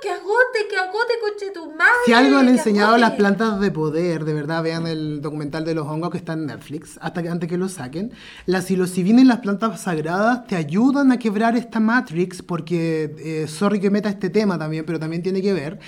[0.02, 1.92] que agote, que agote, coche tu madre.
[2.06, 3.02] Si algo han enseñado apoye.
[3.02, 6.46] las plantas de poder, de verdad, vean el documental de los hongos que está en
[6.46, 8.12] Netflix, hasta que antes que lo saquen.
[8.46, 13.80] La psilocibina y las plantas sagradas te ayudan a quebrar esta matrix, porque, eh, sorry
[13.80, 15.80] que meta este tema también, pero también tiene que ver,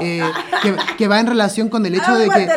[0.00, 0.22] eh,
[0.62, 2.48] que, que va en relación con el hecho de que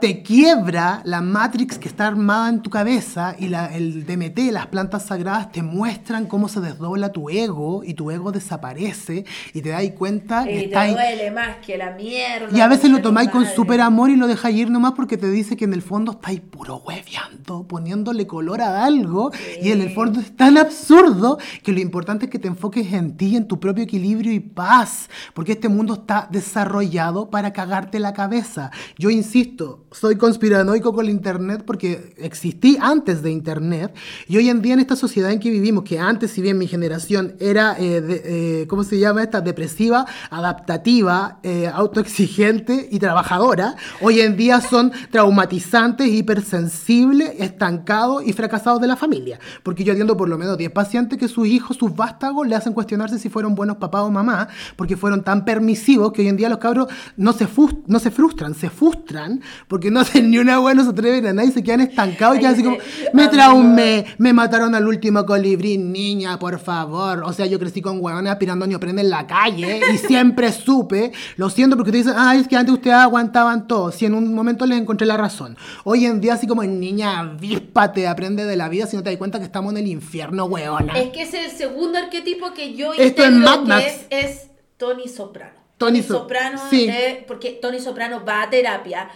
[0.00, 4.66] te quiebra la matrix que está armada en tu cabeza y la, el DMT, las
[4.72, 9.68] plantas sagradas, te muestran cómo se desdobla tu ego y tu ego desaparece y te
[9.68, 10.92] das cuenta que Y está te ahí.
[10.94, 12.48] duele más que la mierda.
[12.56, 15.30] Y a veces lo tomáis con súper amor y lo dejáis ir nomás porque te
[15.30, 19.30] dice que en el fondo estáis puro hueveando, poniéndole color a algo.
[19.62, 23.16] Y en el fondo es tan absurdo que lo importante es que te enfoques en
[23.18, 25.10] ti, en tu propio equilibrio y paz.
[25.34, 28.70] Porque este mundo está desarrollado para cagarte la cabeza.
[28.96, 33.94] Yo insisto, soy conspiranoico con la internet porque existí antes de internet.
[34.28, 36.66] Y hoy en día en esta sociedad en que vivimos, que antes, si bien mi
[36.66, 38.22] generación era, eh, de-
[38.62, 39.40] eh, ¿cómo se llama esta?
[39.40, 48.80] Depresiva, adaptativa, eh, autoexigente y trabajadora, hoy en día son traumatizantes, hipersensibles, estancados y fracasados
[48.80, 49.38] de la familia.
[49.62, 52.72] Porque yo atiendo por lo menos 10 pacientes que sus hijos, sus vástagos, le hacen
[52.72, 56.48] cuestionarse si fueron buenos papás o mamás, porque fueron tan permisivos que hoy en día
[56.48, 57.46] los cabros no se,
[57.86, 61.32] no se frustran, se frustran, porque no hacen ni una buena, no se atreven a
[61.32, 62.76] nada y se quedan estancados y quedan así como,
[63.12, 67.22] me traumé, me mataron al último colibrí, niña, por favor.
[67.24, 71.48] O sea, yo crecí con huevones aspirando neopreno en la calle y siempre supe, lo
[71.48, 73.90] siento porque te dicen, ay, es que antes ustedes aguantaban todo.
[73.92, 75.56] Si en un momento les encontré la razón.
[75.84, 79.16] Hoy en día, así como niña, avíspate, aprende de la vida si no te das
[79.18, 80.92] cuenta que estamos en el infierno, huevona.
[80.98, 83.86] Es que es el segundo arquetipo que yo Esto es integro, Mad Max.
[84.10, 84.46] es, es
[84.76, 85.62] Tony Soprano.
[85.78, 86.86] Tony So- Soprano, sí.
[86.88, 89.08] eh, porque Tony Soprano va a terapia.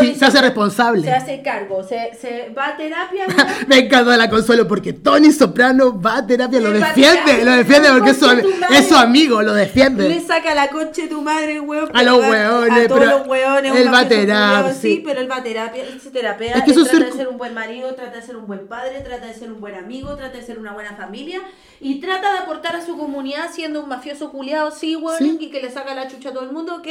[0.00, 1.02] Sí, se hace responsable.
[1.02, 3.26] Se hace cargo, se, se va a terapia.
[3.68, 7.44] Me encanta la consuelo porque Tony Soprano va a terapia, lo defiende, terapia.
[7.44, 8.26] lo defiende porque es su,
[8.72, 10.08] es amigo, lo defiende.
[10.08, 11.90] Le saca la concha de tu madre, weón.
[11.94, 13.76] A los weones, A todos pero los weones.
[13.76, 14.80] él va a terapia, sí.
[14.96, 16.56] Sí, pero él va a terapia, él se terapea.
[16.56, 18.66] Es que él trata ser- de ser un buen marido, trata de ser un buen
[18.66, 21.40] padre, trata de ser un buen amigo, trata de ser una buena familia.
[21.80, 25.36] Y trata de aportar a su comunidad siendo un mafioso culiado, sí, weón, Sí.
[25.40, 26.88] y que le saca la chucha a todo el mundo, ok.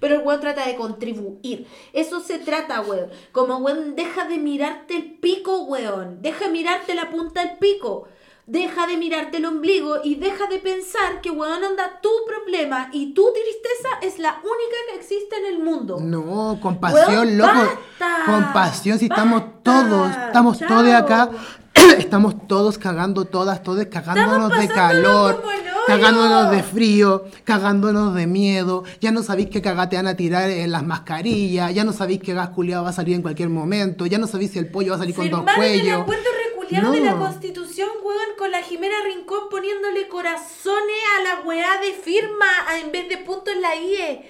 [0.00, 1.66] Pero el weón trata de contribuir.
[1.92, 3.10] Eso se trata, weón.
[3.32, 6.22] Como, weón, deja de mirarte el pico, weón.
[6.22, 8.08] Deja de mirarte la punta del pico.
[8.46, 13.12] Deja de mirarte el ombligo y deja de pensar que, weón, anda tu problema y
[13.12, 15.98] tu tristeza es la única que existe en el mundo.
[16.00, 17.52] No, compasión, Weón, loco.
[17.98, 20.68] basta, compasión, si estamos todos, estamos chao.
[20.68, 21.30] todos acá.
[21.98, 25.42] Estamos todos cagando todas, todos cagándonos de calor,
[25.86, 28.84] cagándonos de frío, cagándonos de miedo.
[29.00, 32.34] Ya no sabéis qué cagate van a tirar en las mascarillas, ya no sabéis qué
[32.34, 34.96] gas culiado va a salir en cualquier momento, ya no sabéis si el pollo va
[34.96, 36.04] a salir con dos cuellos.
[36.48, 37.18] reculiado de la No.
[37.18, 42.46] constitución, weón, con la Jimena Rincón poniéndole corazones a la weá de firma
[42.82, 44.22] en vez de puntos en la IE.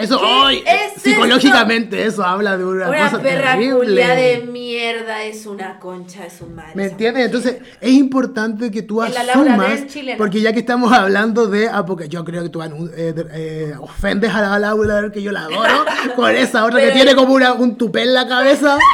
[0.00, 2.24] Eso, ¿Qué hoy, es psicológicamente, eso?
[2.24, 4.06] habla de una, Una cosa perra terrible.
[4.06, 6.72] de mierda es una concha de su madre.
[6.74, 7.26] ¿Me entiendes?
[7.26, 9.80] Entonces es importante que tú asumas,
[10.18, 14.40] porque ya que estamos hablando de porque yo creo que tú eh, eh, ofendes a
[14.40, 15.84] la Laura que yo la adoro,
[16.16, 18.76] con esa otra que tiene como una- un tupé en la cabeza.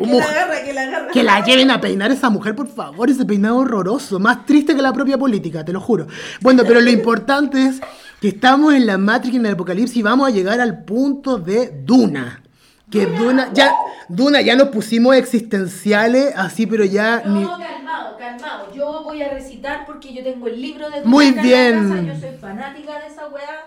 [0.00, 1.08] Que la agarra, que la agarra.
[1.12, 4.82] que la lleven a peinar esa mujer, por favor, ese peinado horroroso, más triste que
[4.82, 6.08] la propia política, te lo juro.
[6.40, 7.80] Bueno, pero lo importante es
[8.20, 11.70] que estamos en la Matrix, en el Apocalipsis, y vamos a llegar al punto de
[11.84, 12.42] Duna.
[12.90, 13.72] Que Duna, ya,
[14.08, 17.42] Duna ya nos pusimos existenciales, así, pero ya ni...
[17.42, 18.74] No, calmado, calmado.
[18.74, 21.88] Yo voy a recitar porque yo tengo el libro de Muy Duna la bien.
[21.88, 23.66] casa, Yo soy fanática de esa weá.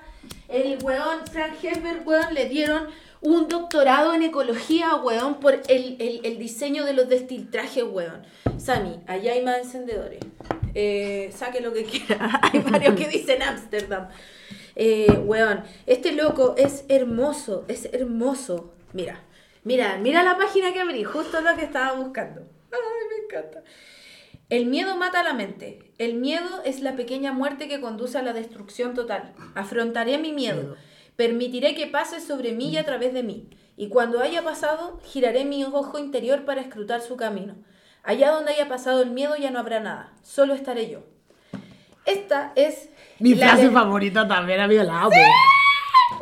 [0.50, 2.84] El weón, Frank Herbert, weón, le dieron
[3.22, 8.22] un doctorado en ecología, weón, por el, el, el diseño de los destiltrajes, weón.
[8.58, 10.20] Sami, allá hay más encendedores.
[10.76, 12.40] Eh, saque lo que quiera.
[12.42, 14.10] hay varios que dicen Ámsterdam.
[14.76, 18.74] Eh, weón, este loco es hermoso, es hermoso.
[18.94, 19.22] Mira,
[19.64, 22.42] mira, mira la página que abrí, justo lo que estaba buscando.
[22.72, 23.64] Ay, me encanta.
[24.50, 25.92] El miedo mata la mente.
[25.98, 29.34] El miedo es la pequeña muerte que conduce a la destrucción total.
[29.56, 30.76] Afrontaré mi miedo.
[31.16, 33.50] Permitiré que pase sobre mí y a través de mí.
[33.78, 37.56] Y cuando haya pasado, giraré mi ojo interior para escrutar su camino.
[38.04, 40.12] Allá donde haya pasado el miedo ya no habrá nada.
[40.24, 41.00] Solo estaré yo.
[42.06, 42.90] Esta es...
[43.20, 45.12] Mi la frase de- favorita también la amo.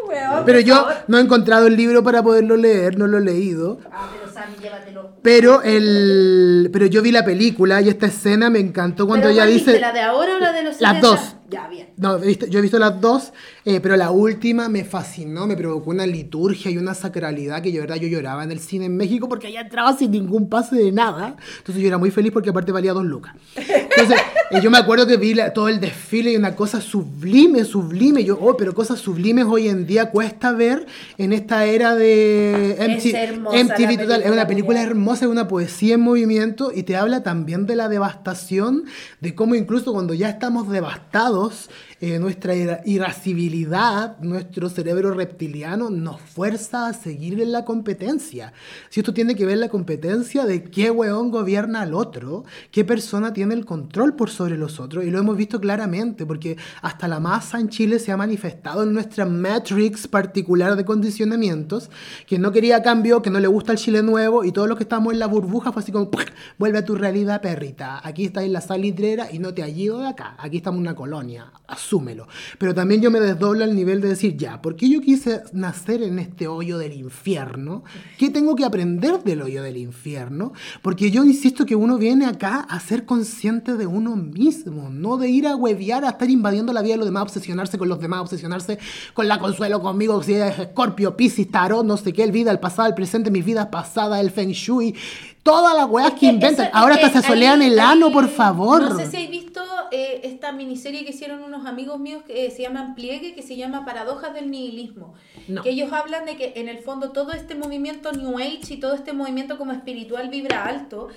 [0.07, 0.95] Weón, Pero yo favor.
[1.07, 3.79] no he encontrado el libro para poderlo leer, no lo he leído.
[3.91, 5.11] Ah, pero Sammy, llévatelo.
[5.21, 9.45] Pero el pero yo vi la película y esta escena me encantó cuando ¿Pero ella
[9.51, 11.07] viste, dice ¿La de ahora o la de los Las 70?
[11.07, 11.35] dos.
[11.49, 11.89] Ya, bien.
[11.97, 13.33] No, yo he visto las dos,
[13.65, 17.81] eh, pero la última me fascinó, me provocó una liturgia y una sacralidad que yo,
[17.81, 20.77] de verdad, yo lloraba en el cine en México porque allá entraba sin ningún pase
[20.77, 21.35] de nada.
[21.57, 23.35] Entonces yo era muy feliz porque aparte valía dos lucas.
[23.57, 24.17] Entonces,
[24.51, 28.23] eh, yo me acuerdo que vi la- todo el desfile y una cosa sublime, sublime.
[28.23, 30.85] Yo, oh, pero cosas sublimes hoy en día cuesta ver
[31.17, 34.21] en esta era de Es hermosa MTV Total.
[34.23, 37.89] Es una película, hermosa, es una poesía en movimiento y te habla también de la
[37.89, 38.85] devastación,
[39.19, 41.69] de cómo incluso cuando ya estamos devastados,
[42.01, 48.53] eh, nuestra ira- irascibilidad, nuestro cerebro reptiliano nos fuerza a seguir en la competencia.
[48.89, 53.33] Si esto tiene que ver la competencia de qué weón gobierna al otro, qué persona
[53.33, 57.19] tiene el control por sobre los otros, y lo hemos visto claramente, porque hasta la
[57.19, 61.89] masa en Chile se ha manifestado en nuestra matrix particular de condicionamientos,
[62.25, 64.83] que no quería cambio, que no le gusta el Chile nuevo, y todos los que
[64.83, 66.25] estamos en la burbuja fue así como, "Puc,
[66.57, 68.01] vuelve a tu realidad, perrita.
[68.03, 70.35] Aquí está en la salitrera y no te has ido de acá.
[70.39, 71.51] Aquí estamos en una colonia,
[71.91, 72.27] asúmelo.
[72.57, 76.01] Pero también yo me desdoblo al nivel de decir, ya, ¿por qué yo quise nacer
[76.01, 77.83] en este hoyo del infierno?
[78.17, 80.53] ¿Qué tengo que aprender del hoyo del infierno?
[80.81, 85.29] Porque yo insisto que uno viene acá a ser consciente de uno mismo, no de
[85.29, 88.21] ir a huevear, a estar invadiendo la vida de los demás, obsesionarse con los demás,
[88.21, 88.79] obsesionarse
[89.13, 92.59] con la consuelo, conmigo, si es Scorpio, Piscis, Tarot, no sé qué, el vida, el
[92.59, 94.95] pasado, el presente, mis vidas pasadas, el Feng Shui,
[95.43, 96.67] todas las weas Es que inventan.
[96.67, 98.81] eso- Ahora hasta se solean el ano, por favor.
[98.83, 99.61] No sé si habéis visto
[99.91, 103.55] eh, esta miniserie que hicieron unos amigos míos que eh, se llaman Pliegue, que se
[103.57, 105.13] llama Paradojas del Nihilismo.
[105.47, 105.63] No.
[105.63, 108.93] Que ellos hablan de que en el fondo todo este movimiento New Age y todo
[108.93, 111.09] este movimiento como espiritual vibra alto,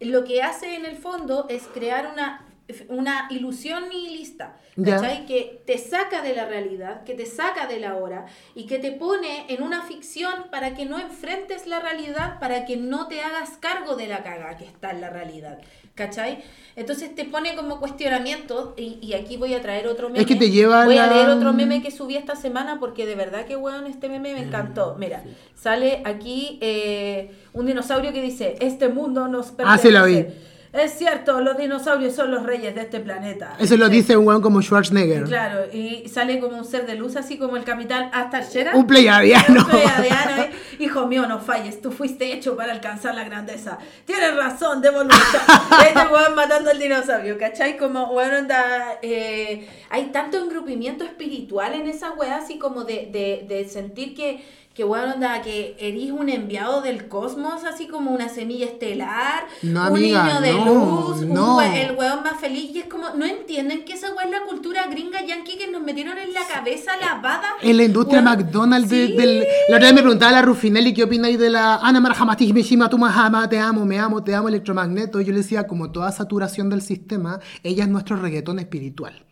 [0.00, 2.46] lo que hace en el fondo es crear una
[2.88, 4.56] una ilusión nihilista.
[4.84, 5.24] ¿cachai?
[5.26, 8.90] Que te saca de la realidad, que te saca de la hora y que te
[8.90, 13.50] pone en una ficción para que no enfrentes la realidad, para que no te hagas
[13.60, 15.60] cargo de la caga que está en la realidad,
[15.94, 16.42] ¿cachai?
[16.74, 20.20] Entonces te pone como cuestionamientos y, y aquí voy a traer otro meme.
[20.22, 23.06] Es que te lleva Voy a la- leer otro meme que subí esta semana porque
[23.06, 24.96] de verdad que weón este meme me encantó.
[24.98, 25.22] Mira,
[25.54, 30.26] sale aquí eh, un dinosaurio que dice, este mundo nos Ah, sí, lo vi.
[30.74, 30.84] Pertenece".
[30.84, 33.56] Es cierto, los dinosaurios son los reyes de este planeta.
[33.58, 35.24] Eso lo dice un weón como Schwarzenegger.
[35.24, 38.74] Claro, y sale como un ser de luz, así como el capitán Astarchera.
[38.74, 39.60] Un pleiadiano.
[39.60, 40.50] Un pleiadiano, ¿eh?
[40.78, 43.78] Hijo mío, no falles, tú fuiste hecho para alcanzar la grandeza.
[44.04, 45.42] Tienes razón, debo luchar.
[45.88, 47.76] este weón matando al dinosaurio, ¿cachai?
[47.76, 53.44] Como, weón, onda, eh, hay tanto engrupimiento espiritual en esa weá, así como de, de,
[53.48, 54.44] de sentir que,
[54.74, 59.82] que weón, onda, que eres un enviado del cosmos, así como una semilla estelar, No,
[59.82, 61.56] un amiga, niño de no, luz, un no.
[61.58, 64.40] we- el weón más feliz, y es como, no entienden que esa weá es la
[64.48, 67.44] cultura gringa yankee que nos metieron en la cabeza lavada.
[67.62, 69.12] En la industria Weón, McDonald's de- sí.
[69.16, 69.46] del...
[69.68, 73.48] La otra vez me preguntaba la Rufinelli qué opináis de la Ana Marhamatih Mishima Tumahama,
[73.48, 75.20] te amo, me amo, te amo, electromagneto.
[75.20, 79.24] Yo le decía, como toda saturación del sistema, ella es nuestro reggaetón espiritual.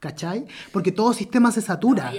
[0.00, 0.44] ¿Cachai?
[0.72, 2.12] Porque todo sistema se satura.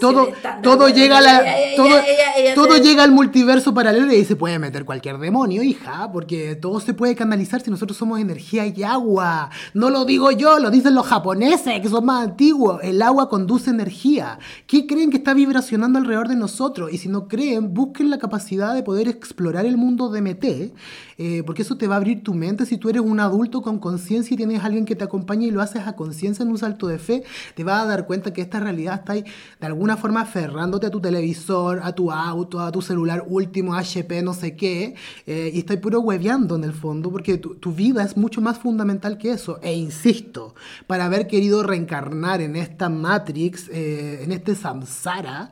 [0.00, 0.22] No,
[0.62, 4.16] todo llega a la, Ella- todo, ella- ella todo se- llega al multiverso paralelo y
[4.16, 8.20] ahí se puede meter cualquier demonio, hija, porque todo se puede canalizar si nosotros somos
[8.20, 9.50] energía y agua.
[9.72, 12.78] No lo digo yo, lo dicen los japoneses, que son más antiguos.
[12.84, 14.38] El agua conduce energía.
[14.68, 16.92] ¿Qué creen que está vibracionando alrededor de nosotros?
[16.92, 20.72] Y si no creen, busquen la capacidad de poder explorar el mundo de MT,
[21.18, 23.80] eh, porque eso te va a abrir tu mente si tú eres un adulto con
[23.80, 26.58] conciencia y tienes a alguien que te acompañe y lo haces a conciencia en un
[26.58, 27.23] salto de fe,
[27.54, 29.24] te vas a dar cuenta que esta realidad está ahí
[29.60, 34.22] de alguna forma aferrándote a tu televisor, a tu auto, a tu celular último, HP,
[34.22, 34.94] no sé qué,
[35.26, 39.18] eh, y estás puro hueveando en el fondo, porque tu, vida es mucho más fundamental
[39.18, 39.58] que eso.
[39.62, 40.54] E insisto,
[40.86, 45.50] para haber querido reencarnar en esta Matrix, eh, en este samsara,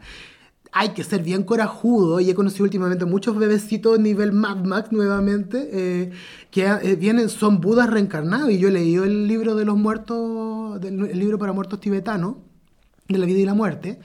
[0.75, 5.69] hay que ser bien corajudo y he conocido últimamente muchos bebecitos nivel Mad Max nuevamente
[5.73, 6.11] eh,
[6.51, 10.81] que eh, vienen, son budas reencarnados y yo he leído el libro de los muertos,
[10.81, 12.37] del- el libro para muertos tibetanos,
[13.09, 14.01] de la vida y la muerte.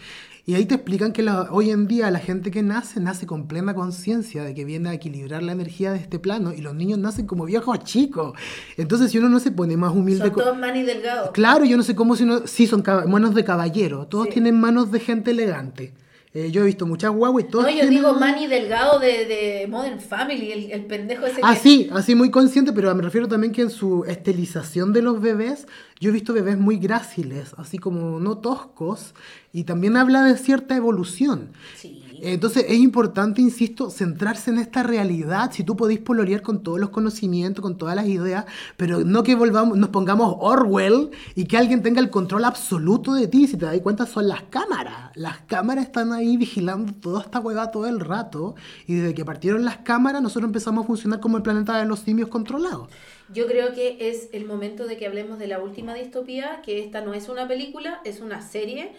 [0.46, 3.48] Y ahí te explican que la- hoy en día la gente que nace, nace con
[3.48, 7.00] plena conciencia de que viene a equilibrar la energía de este plano y los niños
[7.00, 8.34] nacen como viejos chicos.
[8.76, 10.26] Entonces si uno no se pone más humilde...
[10.26, 11.32] Son todos mani delgados.
[11.32, 12.26] Claro, yo no sé cómo si.
[12.46, 14.08] Sí, son manos de caballero.
[14.08, 14.34] Todos Sí.
[14.34, 15.94] tienen manos de gente elegante.
[16.34, 17.66] Eh, yo he visto muchas guaguas y todos.
[17.66, 21.42] No, yo digo Manny Delgado de, de Modern Family, el, el pendejo ese que...
[21.48, 25.68] Así, así muy consciente, pero me refiero también que en su estilización de los bebés,
[26.00, 29.16] yo he visto bebés muy gráciles, así como no toscos,
[29.54, 31.54] y también habla de cierta evolución.
[31.76, 32.04] Sí.
[32.22, 35.52] Entonces es importante, insisto, centrarse en esta realidad.
[35.52, 38.46] Si tú podéis pololear con todos los conocimientos, con todas las ideas,
[38.76, 43.28] pero no que volvamos, nos pongamos Orwell y que alguien tenga el control absoluto de
[43.28, 43.48] ti.
[43.48, 45.12] Si te das cuenta, son las cámaras.
[45.16, 48.56] Las cámaras están ahí vigilando toda esta hueá todo el rato.
[48.86, 52.00] Y desde que partieron las cámaras, nosotros empezamos a funcionar como el planeta de los
[52.00, 52.90] simios controlados.
[53.34, 57.02] Yo creo que es el momento de que hablemos de la última distopía, que esta
[57.02, 58.94] no es una película, es una serie,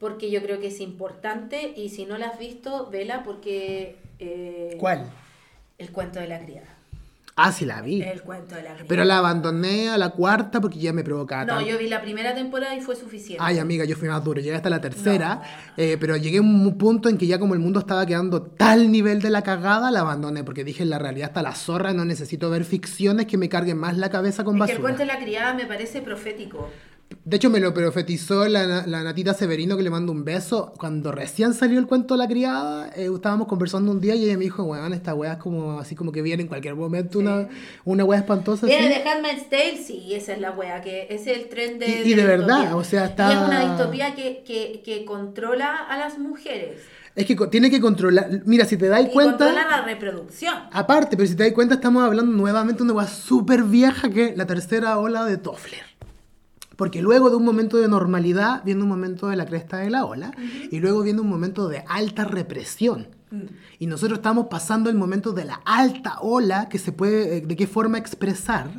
[0.00, 3.96] porque yo creo que es importante y si no la has visto, vela porque...
[4.18, 5.10] eh, ¿Cuál?
[5.78, 6.66] El cuento de la criada.
[7.36, 8.02] Ah, sí la vi.
[8.02, 8.84] El cuento de la criada.
[8.86, 11.70] Pero la abandoné a la cuarta porque ya me provocaba No, tanto.
[11.70, 13.42] yo vi la primera temporada y fue suficiente.
[13.42, 14.40] Ay, amiga, yo fui más duro.
[14.42, 15.40] Llegué hasta la tercera,
[15.78, 18.90] eh, pero llegué a un punto en que ya como el mundo estaba quedando tal
[18.92, 22.04] nivel de la cagada, la abandoné porque dije, en la realidad está la zorra, no
[22.04, 24.82] necesito ver ficciones que me carguen más la cabeza con es que el basura.
[24.96, 26.68] cuento de la criada me parece profético.
[27.24, 30.72] De hecho, me lo profetizó la, la Natita Severino, que le mando un beso.
[30.78, 34.38] Cuando recién salió el cuento de la criada, eh, estábamos conversando un día y ella
[34.38, 37.48] me dijo, weón, esta weá es como, así como que viene en cualquier momento una,
[37.84, 38.66] una weá espantosa.
[38.66, 39.02] ¿Viene así".
[39.02, 39.76] de Handmaid's Tale?
[39.84, 42.02] Sí, esa es la wea, que ese es el tren de.
[42.04, 42.76] Y- y de verdad, distopía.
[42.76, 46.80] o sea, está- Y es una distopía que, que, que controla a las mujeres.
[47.16, 48.42] Es que tiene que controlar.
[48.46, 49.46] Mira, si te das Y cuenta.
[49.46, 50.54] controla la reproducción.
[50.72, 54.26] Aparte, pero si te das cuenta, estamos hablando nuevamente de una weá súper vieja que
[54.26, 55.89] es la tercera ola de Toffler.
[56.80, 60.06] Porque luego de un momento de normalidad viene un momento de la cresta de la
[60.06, 60.32] ola
[60.70, 63.08] y luego viene un momento de alta represión.
[63.78, 67.54] Y nosotros estamos pasando el momento de la alta ola que se puede, eh, de
[67.54, 68.70] qué forma expresar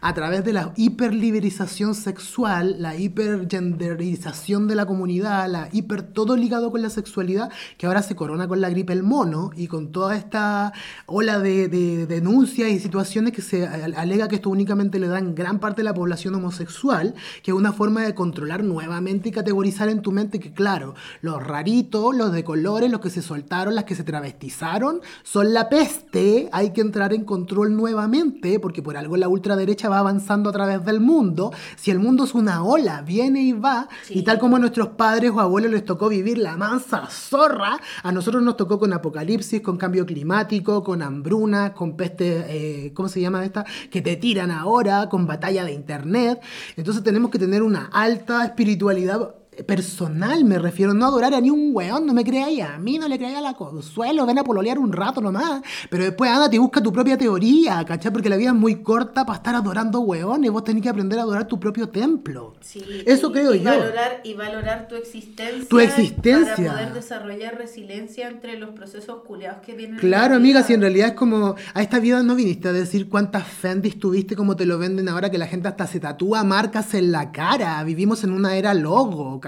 [0.00, 6.70] a través de la hiperliberización sexual, la hipergenderización de la comunidad, la hiper todo ligado
[6.70, 10.16] con la sexualidad, que ahora se corona con la gripe el mono y con toda
[10.16, 10.72] esta
[11.06, 15.34] ola de, de denuncias y situaciones que se al- alega que esto únicamente le dan
[15.34, 19.88] gran parte de la población homosexual, que es una forma de controlar nuevamente y categorizar
[19.88, 23.84] en tu mente que, claro, los raritos, los de colores, los que se soltaron, las
[23.84, 29.16] que se travestizaron, son la peste, hay que entrar en control nuevamente, porque por algo
[29.16, 31.52] la ultraderecha va avanzando a través del mundo.
[31.76, 34.18] Si el mundo es una ola, viene y va, Sí.
[34.18, 38.12] y tal como a nuestros padres o abuelos les tocó vivir la mansa zorra, a
[38.12, 43.20] nosotros nos tocó con apocalipsis, con cambio climático, con hambruna, con peste, eh, ¿cómo se
[43.20, 43.64] llama esta?
[43.90, 46.40] Que te tiran ahora, con batalla de internet.
[46.76, 49.34] Entonces tenemos que tener una alta espiritualidad
[49.66, 53.08] personal, me refiero, no adorar a ni un weón, no me creáis a mí, no
[53.08, 56.58] le creáis a la Consuelo, ven a pololear un rato nomás, pero después anda, te
[56.58, 58.12] busca tu propia teoría, ¿cachai?
[58.12, 61.22] Porque la vida es muy corta para estar adorando weones, vos tenés que aprender a
[61.22, 62.54] adorar tu propio templo.
[62.60, 63.70] Sí, Eso y- creo y yo.
[63.70, 65.68] Valorar, y valorar tu existencia.
[65.68, 66.54] Tu existencia.
[66.56, 69.94] Para poder desarrollar resiliencia entre los procesos culiados que vienen.
[69.96, 72.72] en Claro, la amiga, si en realidad es como, a esta vida no viniste a
[72.72, 76.44] decir cuántas Fendis tuviste como te lo venden ahora, que la gente hasta se tatúa
[76.44, 77.82] marcas en la cara.
[77.84, 79.47] Vivimos en una era logo, ¿cachai?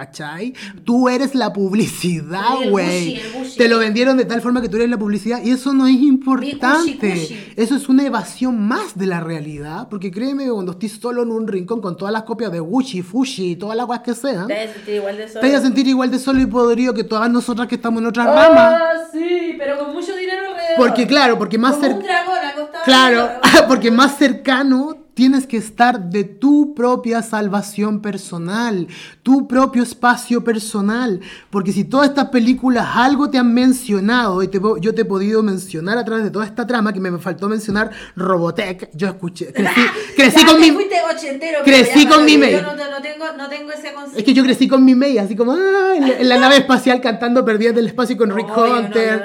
[0.85, 3.21] Tú eres la publicidad, güey.
[3.57, 5.97] Te lo vendieron de tal forma que tú eres la publicidad y eso no es
[5.97, 7.53] importante.
[7.57, 11.47] Eso es una evasión más de la realidad, porque créeme, cuando estés solo en un
[11.47, 14.55] rincón con todas las copias de Gucci, Fushi y todas las guas que sean, Te
[14.55, 15.41] vas a sentir igual de solo.
[15.41, 18.09] te vas a sentir igual de solo y podrido que todas nosotras que estamos en
[18.09, 18.75] otras ramas.
[18.81, 20.77] Ah, sí, pero con mucho dinero alrededor.
[20.77, 22.85] Porque claro, porque más Como cer- un dragón acostado.
[22.85, 23.29] Claro,
[23.69, 28.89] porque más cercano tienes que estar de tu propia salvación personal,
[29.23, 31.21] tu propio espacio personal.
[31.51, 35.43] Porque si todas estas películas algo te han mencionado, y te yo te he podido
[35.43, 39.81] mencionar a través de toda esta trama, que me faltó mencionar Robotech, yo escuché, crecí,
[40.17, 40.71] crecí con mi...
[40.71, 42.63] fuiste ochentero, crecí con mi yo mail.
[42.63, 44.19] no, no tengo, no tengo ese concepto.
[44.19, 46.57] Es que yo crecí con mi media, así como ah, en, la, en la nave
[46.59, 49.23] espacial cantando Perdidas del Espacio con Rick Hunter.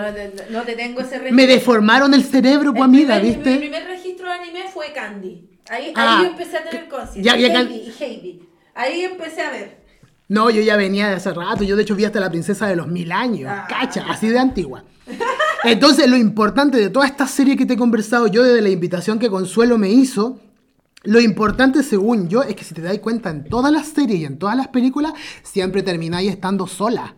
[0.50, 1.36] No, no, te tengo ese registro.
[1.36, 3.52] Me deformaron el cerebro, pues amiga, ¿viste?
[3.52, 5.55] Mi primer registro de anime fue Candy.
[5.70, 7.34] Ahí, Ah, ahí yo empecé a tener conciencia.
[7.34, 8.50] Heidi, Heidi.
[8.74, 9.86] Ahí empecé a ver.
[10.28, 11.64] No, yo ya venía de hace rato.
[11.64, 13.52] Yo de hecho vi hasta la princesa de los mil años.
[13.52, 13.68] Ah.
[13.70, 14.84] Cacha, así de antigua.
[15.64, 19.20] Entonces, lo importante de toda esta serie que te he conversado yo desde la invitación
[19.20, 20.40] que Consuelo me hizo,
[21.04, 24.26] lo importante según yo es que si te das cuenta en todas las series y
[24.26, 25.14] en todas las películas,
[25.44, 27.16] siempre termináis estando sola.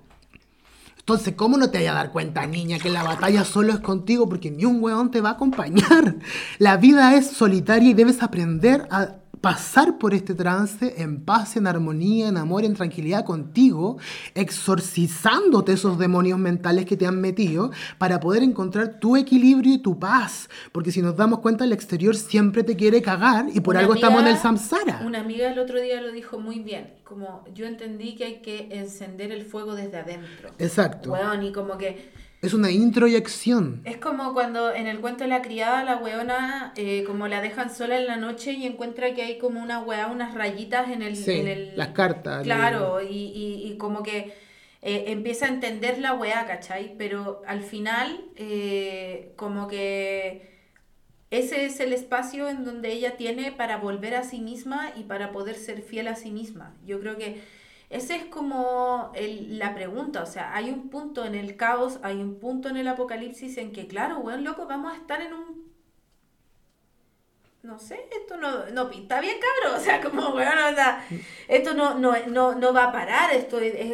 [1.08, 4.28] Entonces, ¿cómo no te vayas a dar cuenta, niña, que la batalla solo es contigo?
[4.28, 6.16] Porque ni un weón te va a acompañar.
[6.60, 11.68] La vida es solitaria y debes aprender a pasar por este trance en paz, en
[11.68, 13.98] armonía, en amor, en tranquilidad contigo,
[14.36, 20.00] exorcizándote esos demonios mentales que te han metido para poder encontrar tu equilibrio y tu
[20.00, 20.50] paz.
[20.72, 23.96] Porque si nos damos cuenta, el exterior siempre te quiere cagar y por Una algo
[23.96, 25.02] estamos en el samsara.
[25.06, 26.94] Una amiga el otro día lo dijo muy bien.
[27.04, 30.50] Como yo entendí que hay que encender el fuego desde adentro.
[30.60, 31.12] Exacto.
[31.12, 32.12] Weón, y como que
[32.42, 33.82] Es una introyección.
[33.84, 37.74] es como cuando en el cuento de la criada, la weona, eh, como la dejan
[37.74, 41.16] sola en la noche y encuentra que hay como una weá, unas rayitas en el.
[41.16, 42.44] Sí, en el- las cartas.
[42.44, 44.34] Claro, y, y, y como que
[44.84, 46.94] eh, empieza a entender la weá, ¿cachai?
[46.98, 50.56] Pero al final, eh, como que
[51.32, 55.32] ese es el espacio en donde ella tiene para volver a sí misma y para
[55.32, 56.76] poder ser fiel a sí misma.
[56.86, 57.42] Yo creo que
[57.90, 62.18] esa es como el- la pregunta, o sea, hay un punto en el caos, hay
[62.18, 65.68] un punto en el apocalipsis en que, claro, weón, loco, vamos a estar en un...
[67.64, 69.80] no sé, esto no, no pinta bien, cabrón.
[69.80, 71.06] O sea, como, bueno, o sea,
[71.50, 73.74] esto no, no, no, no va a parar, esto es...
[73.76, 73.92] es,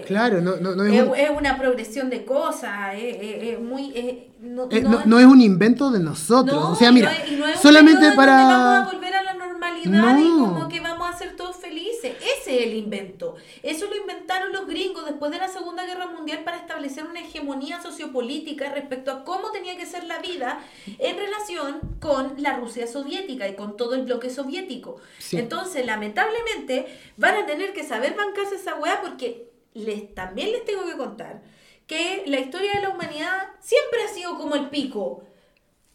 [0.00, 1.14] es claro, no, no, no es, un...
[1.16, 4.28] es, una progresión de cosas, es, muy...
[4.40, 4.68] No,
[5.04, 6.64] no, es un invento de nosotros.
[6.64, 7.12] o sea, mira,
[7.60, 8.32] solamente para...
[8.36, 9.22] Vamos a volver a
[9.70, 12.16] normalidad y como que vamos a ser todos felices.
[12.20, 13.36] Ese es el invento.
[13.62, 17.82] Eso lo inventaron los gringos después de la Segunda Guerra Mundial para establecer una hegemonía
[17.82, 20.60] sociopolítica respecto a cómo tenía que ser la vida
[20.98, 25.00] en relación con la Rusia soviética y con todo el bloque soviético.
[25.32, 30.84] Entonces, lamentablemente, van a tener que saber bancarse esa weá porque les, también les tengo
[30.86, 31.42] que contar
[31.86, 35.24] que la historia de la humanidad siempre ha sido como el pico.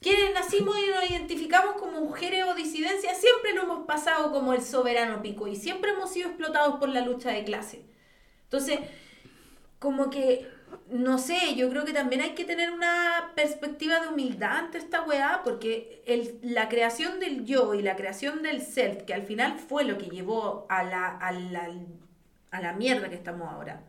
[0.06, 4.62] Quienes nacimos y nos identificamos como mujeres o disidencias, siempre lo hemos pasado como el
[4.62, 7.88] soberano pico y siempre hemos sido explotados por la lucha de clase.
[8.44, 8.82] Entonces,
[9.80, 10.48] como que
[10.92, 15.02] no sé, yo creo que también hay que tener una perspectiva de humildad ante esta
[15.02, 16.04] weá, porque
[16.44, 20.06] la creación del yo y la creación del self, que al final fue lo que
[20.06, 21.68] llevó a la, a la,
[22.52, 23.82] a la mierda que estamos ahora.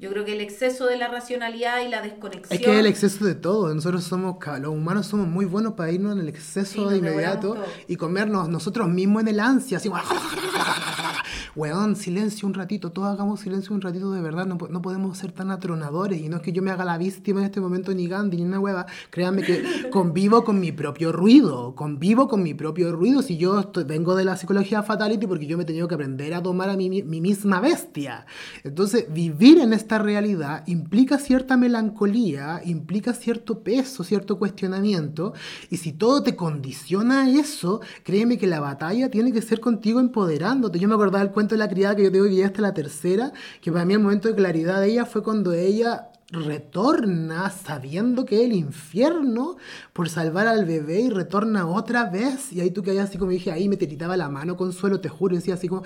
[0.00, 2.58] Yo creo que el exceso de la racionalidad y la desconexión.
[2.58, 3.74] Es que el exceso de todo.
[3.74, 7.96] Nosotros somos, los humanos somos muy buenos para irnos en el exceso de inmediato y
[7.96, 9.90] comernos nosotros mismos en el ansia, así
[11.56, 15.32] weón, silencio un ratito, todos hagamos silencio un ratito de verdad, no, no, podemos ser
[15.32, 18.06] tan atronadores y no es que yo me haga la víctima en este momento ni
[18.06, 22.92] Gandhi ni una hueva, créanme que convivo con mi propio ruido, convivo con mi propio
[22.92, 26.34] ruido si yo vengo de la psicología fatality porque yo me he tenido que aprender
[26.34, 28.26] a tomar a mi, mi misma bestia.
[28.64, 35.34] Entonces, vivir en esta realidad implica cierta melancolía, implica cierto peso, cierto cuestionamiento
[35.68, 39.98] y si todo te condiciona a eso, créeme que la batalla tiene que ser contigo
[39.98, 40.78] empoderándote.
[40.78, 42.72] Yo me acordaba del cuento de la criada que yo tengo que llegar hasta la
[42.72, 48.24] tercera, que para mí el momento de claridad de ella fue cuando ella retorna sabiendo
[48.24, 49.56] que es el infierno
[49.92, 52.52] por salvar al bebé y retorna otra vez.
[52.52, 55.34] Y ahí tú que así como dije, ahí me tiritaba la mano consuelo, te juro,
[55.34, 55.82] y decía así como,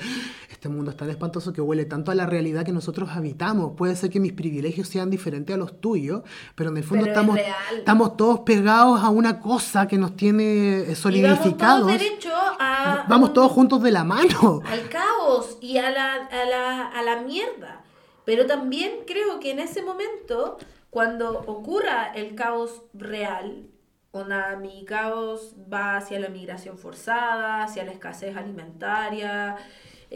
[0.50, 3.72] este mundo es tan espantoso que huele tanto a la realidad que nosotros habitamos.
[3.76, 6.22] Puede ser que mis privilegios sean diferentes a los tuyos,
[6.54, 7.38] pero en el fondo estamos,
[7.76, 11.86] estamos todos pegados a una cosa que nos tiene solidificados.
[11.86, 13.06] vamos todos a...
[13.08, 14.60] Vamos todos juntos de la mano.
[14.66, 17.83] Al caos y a la, a la, a la mierda.
[18.24, 20.58] Pero también creo que en ese momento,
[20.90, 23.68] cuando ocurra el caos real,
[24.12, 29.56] una, mi caos va hacia la migración forzada, hacia la escasez alimentaria,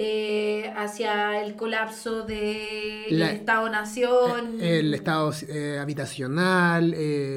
[0.00, 4.60] eh, hacia el colapso del Estado-Nación.
[4.60, 6.92] Eh, el Estado eh, habitacional,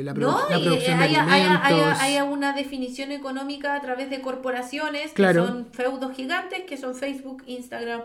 [0.05, 1.99] la, producción de alimentos.
[1.99, 6.93] Hay, hay, una definición económica a través de corporaciones que son feudos gigantes, que son
[6.93, 8.01] Facebook, Instagram,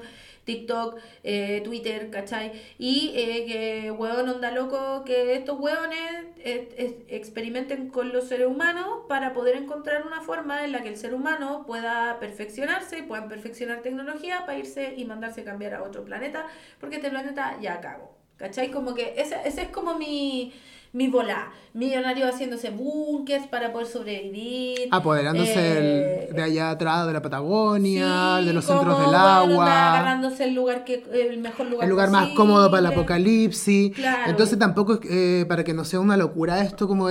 [0.46, 2.52] TikTok, eh, Twitter, ¿cachai?
[2.78, 6.00] Y eh, que, hueón, onda loco, que estos hueones
[6.38, 10.96] eh, experimenten con los seres humanos para poder encontrar una forma en la que el
[10.96, 16.04] ser humano pueda perfeccionarse, puedan perfeccionar tecnología para irse y mandarse a cambiar a otro
[16.04, 16.46] planeta,
[16.80, 18.16] porque este planeta ya cago.
[18.36, 18.70] ¿Cachai?
[18.70, 20.52] Como que ese, ese es como mi,
[20.92, 21.50] mi volá.
[21.74, 24.88] Millonario haciéndose búnkers para poder sobrevivir.
[24.90, 29.90] Apoderándose eh, de allá atrás de la Patagonia, de los centros del agua.
[29.90, 33.92] agarrándose el lugar que el mejor lugar El lugar más cómodo para el apocalipsis.
[34.26, 37.08] Entonces tampoco es eh, para que no sea una locura esto como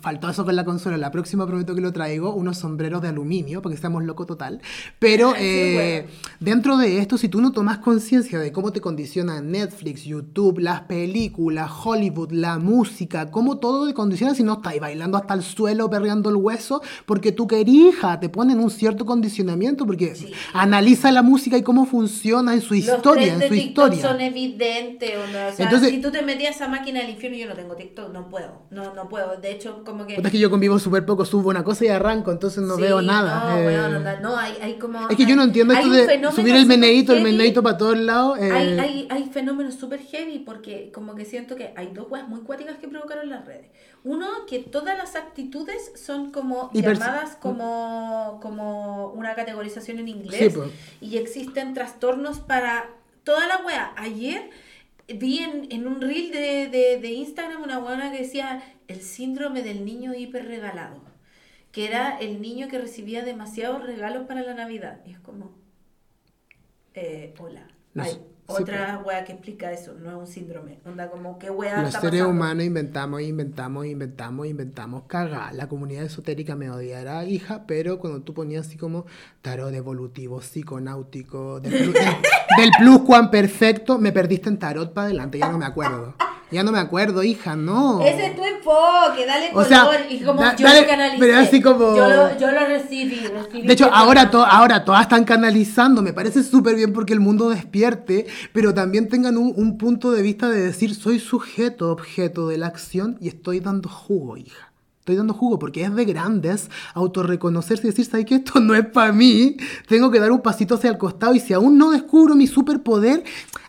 [0.00, 0.96] faltó eso con la consola.
[0.96, 4.60] La próxima prometo que lo traigo, unos sombreros de aluminio, porque estamos locos total.
[4.98, 6.08] Pero eh,
[6.40, 10.82] dentro de esto, si tú no tomas conciencia de cómo te condiciona Netflix, YouTube, las
[10.82, 12.85] películas, Hollywood, la música,
[13.30, 17.32] como todo de condiciona si no estáis bailando hasta el suelo, perreando el hueso, porque
[17.32, 20.14] tú querija, te ponen un cierto condicionamiento, porque
[20.52, 24.00] analiza la música y cómo funciona en su historia, en su historia.
[24.00, 25.12] son evidentes,
[25.58, 28.62] Entonces, si tú te metías a máquina del infierno, yo no tengo TikTok, no puedo,
[28.70, 30.16] no, no puedo, de hecho, como que...
[30.16, 33.50] Es que yo convivo súper poco, subo una cosa y arranco, entonces no veo nada.
[33.50, 34.18] No, eh...
[34.22, 35.08] no, hay, hay, como...
[35.08, 38.38] Es que yo no entiendo esto de subir el meneito, el meneito para todos lados.
[38.38, 38.50] Eh...
[38.50, 42.40] Hay, hay, hay fenómenos súper heavy, porque como que siento que hay dos weas muy
[42.40, 43.70] cuáticas que provocaron las redes.
[44.04, 50.70] Uno, que todas las actitudes son como llamadas como, como una categorización en inglés pues.
[51.00, 52.90] y existen trastornos para
[53.24, 53.92] toda la wea.
[53.96, 54.50] Ayer
[55.08, 60.14] vi en, un reel de, de, Instagram una buena que decía el síndrome del niño
[60.14, 61.00] hiper regalado,
[61.72, 65.00] que era el niño que recibía demasiados regalos para la Navidad.
[65.04, 65.52] Y es como,
[66.94, 67.66] eh, hola.
[68.46, 70.78] Otra wea que explica eso, no es un síndrome.
[70.84, 75.54] Onda como qué wea Los seres humanos inventamos, inventamos, inventamos, inventamos cagar.
[75.54, 79.06] La comunidad esotérica me odiará, hija, pero cuando tú ponías así como
[79.42, 85.58] tarot evolutivo, psiconáutico, del, del, del perfecto, me perdiste en tarot para adelante, ya no
[85.58, 86.14] me acuerdo.
[86.52, 88.00] Ya no me acuerdo, hija, no.
[88.04, 89.66] Ese es tu enfoque, dale O color.
[89.68, 91.18] sea, y como da- yo dale- lo canalicé.
[91.18, 94.84] pero así como- Yo lo, yo lo recibí, recibí De hecho, que- ahora, to- ahora
[94.84, 99.52] todas están canalizando, me parece súper bien porque el mundo despierte, pero también tengan un,
[99.56, 103.88] un punto de vista de decir, soy sujeto, objeto de la acción y estoy dando
[103.88, 104.70] jugo, hija.
[105.00, 108.36] Estoy dando jugo porque es de grandes autorreconocerse y decir, ¿sabes qué?
[108.36, 109.56] Esto no es para mí.
[109.88, 113.22] Tengo que dar un pasito hacia el costado y si aún no descubro mi superpoder,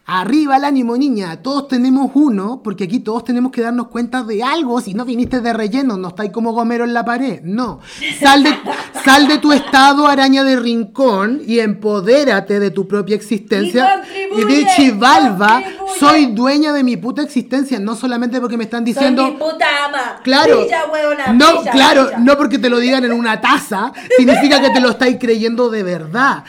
[0.09, 1.41] arriba el ánimo, niña.
[1.41, 4.79] Todos tenemos uno, porque aquí todos tenemos que darnos cuenta de algo.
[4.79, 7.41] Si no viniste de relleno, no estáis como Gomero en la pared.
[7.43, 7.81] No.
[8.19, 8.57] Sal de,
[9.03, 14.01] sal de tu estado araña de rincón y empodérate de tu propia existencia.
[14.35, 15.99] Y Y, de Chivalva, contribuye.
[15.99, 17.77] soy dueña de mi puta existencia.
[17.79, 19.25] No solamente porque me están Soy diciendo.
[19.25, 20.21] mi puta ama.
[20.23, 20.61] Claro.
[20.61, 22.19] Brilla, huevona, no, brilla, claro, brilla.
[22.19, 25.83] no porque te lo digan en una taza, significa que te lo estáis creyendo de
[25.83, 26.43] verdad.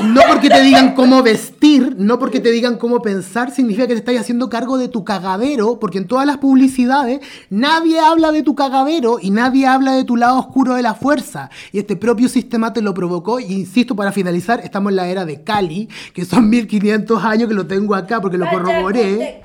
[0.00, 3.98] No porque te digan cómo vestir, no porque te digan cómo pensar, significa que te
[3.98, 7.20] estáis haciendo cargo de tu cagadero, porque en todas las publicidades
[7.50, 11.50] nadie habla de tu cagadero y nadie habla de tu lado oscuro de la fuerza.
[11.72, 15.24] Y este propio sistema te lo provocó, y insisto, para finalizar, estamos en la era
[15.24, 19.42] de Cali, que son 1500 años que lo tengo acá porque lo corroboré.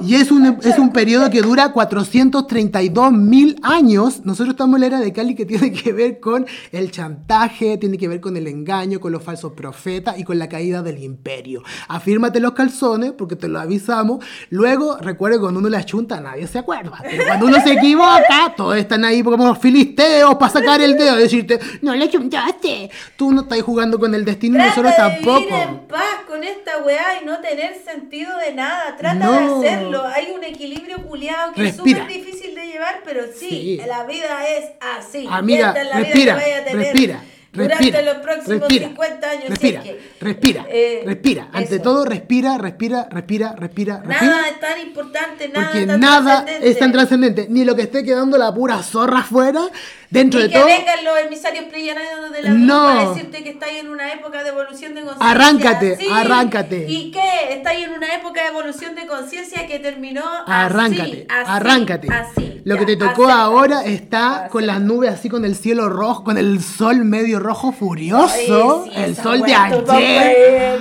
[0.00, 4.22] Y es un, es un periodo que dura 432 mil años.
[4.24, 7.96] Nosotros estamos en la era de Cali que tiene que ver con el chantaje, tiene
[7.96, 11.62] que ver con el engaño, con los falsos profetas y con la caída del imperio.
[11.88, 14.24] Afírmate los calzones porque te lo avisamos.
[14.50, 16.98] Luego, recuerde, cuando uno le achunta, nadie se acuerda.
[17.02, 21.22] Pero cuando uno se equivoca, todos están ahí como filisteos para sacar el dedo y
[21.22, 22.90] decirte, no le achuntaste.
[23.16, 25.62] Tú no estás jugando con el destino y nosotros Trata de vivir tampoco.
[25.62, 28.96] en paz con esta weá y no tener sentido de nada.
[28.96, 29.60] Trata No.
[29.60, 30.02] de hacerlo.
[30.06, 31.98] Hay un equilibrio culiado que Respira.
[31.98, 33.80] es súper difícil de llevar, pero sí, Sí.
[33.86, 34.64] la vida es
[34.98, 35.26] así.
[35.30, 38.60] Amiga, Esta es la respira, vida que vaya a tener respira, durante respira, los próximos
[38.60, 39.42] respira, 50 años.
[39.44, 41.48] si respira, es que- respira, Eh, respira.
[41.52, 41.82] Ante eso.
[41.82, 44.30] todo, respira, respira, respira, respira, respira.
[44.30, 47.82] Nada es tan importante, nada porque es tan nada es tan trascendente, ni lo que
[47.82, 49.62] esté quedando la pura zorra afuera,
[50.10, 50.66] dentro Y de que todo.
[50.66, 52.84] vengan los emisarios pleyadianos de la No.
[52.86, 55.30] para decirte que estáis en una época de evolución de conciencia.
[55.30, 56.86] Arráncate, arráncate.
[56.88, 57.52] ¿Y qué?
[57.54, 62.08] Estáis en una época de evolución de conciencia que terminó Arráncate, así, así, arráncate.
[62.10, 62.60] así.
[62.64, 63.42] Lo Ya, que te tocó acepta.
[63.42, 67.72] ahora está con las nubes así, con el cielo rojo, con el sol medio rojo
[67.72, 70.80] furioso, Ay, sí, el sol de ayer.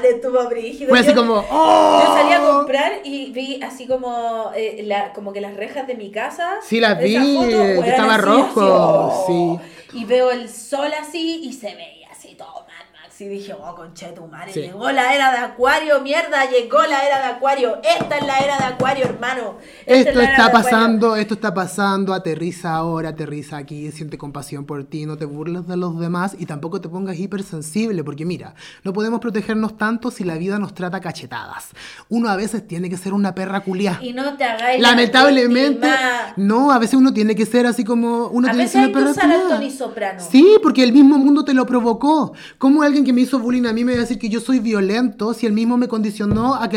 [0.00, 0.88] Buena, estuvo brígido.
[0.90, 2.02] Fue así Yo- como, ¡oh!
[2.04, 5.94] Yo salí a comprar y vi así como, eh, la, como que las rejas de
[5.94, 6.58] mi casa.
[6.62, 9.60] Sí, las vi, foto, que weón, estaba así, rojo, así, oh.
[9.90, 9.98] sí.
[9.98, 14.12] Y veo el sol así y se veía así todo Mad Y dije, oh, conche
[14.12, 14.60] tu madre, Sí.
[14.60, 17.80] llegó la era de Acuario, mierda, llegó la era de Acuario.
[17.82, 19.56] Esta es la era de Acuario, hermano.
[19.84, 25.04] Esta Esto está pasando, esto está pasando, aterriza ahora, aterriza aquí, siente compasión por ti,
[25.04, 28.54] no te burles de los demás y tampoco te pongas hipersensible, porque mira,
[28.84, 31.70] no podemos protegernos tanto si la vida nos trata cachetadas.
[32.08, 33.98] Uno a veces tiene que ser una perra culiá.
[34.00, 35.88] Y no te hagáis la Lamentablemente,
[36.36, 38.92] no, a veces uno tiene que ser así como uno A tiene que ser hay
[38.92, 40.20] una que perra culiá.
[40.20, 42.32] Sí, porque el mismo mundo te lo provocó.
[42.58, 44.58] ¿Cómo alguien que me hizo bullying a mí me va a decir que yo soy
[44.60, 46.76] violento si el mismo me condicionó a que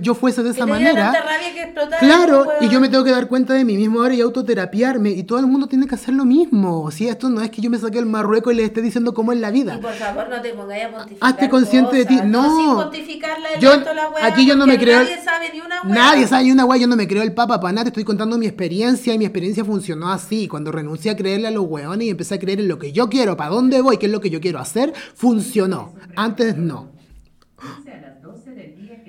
[0.00, 1.10] yo fuese de esa manera?
[1.12, 1.62] tanta rabia que
[1.98, 5.10] Claro, y yo me tengo que dar cuenta de mí mismo ahora y autoterapiarme.
[5.10, 6.90] Y todo el mundo tiene que hacer lo mismo.
[6.92, 9.32] Si esto no es que yo me saque el marrueco y le esté diciendo cómo
[9.32, 9.74] es la vida.
[9.76, 11.30] Y por favor no te pongáis a pontificar.
[11.30, 12.14] Hazte consciente de ti.
[12.16, 12.90] cosas, No.
[12.92, 13.20] sin
[13.60, 15.94] Yo- la weá, aquí yo no me creo- Nadie sabe ni una weá.
[15.94, 18.04] Nadie sabe ni una guay, yo no me creo el papa para nada, te estoy
[18.04, 20.46] contando mi experiencia y mi experiencia funcionó así.
[20.48, 23.08] Cuando renuncié a creerle a los weones y empecé a creer en lo que yo
[23.08, 25.71] quiero, para dónde voy, qué es lo que yo quiero hacer, funcionó.
[26.16, 26.90] Antes no.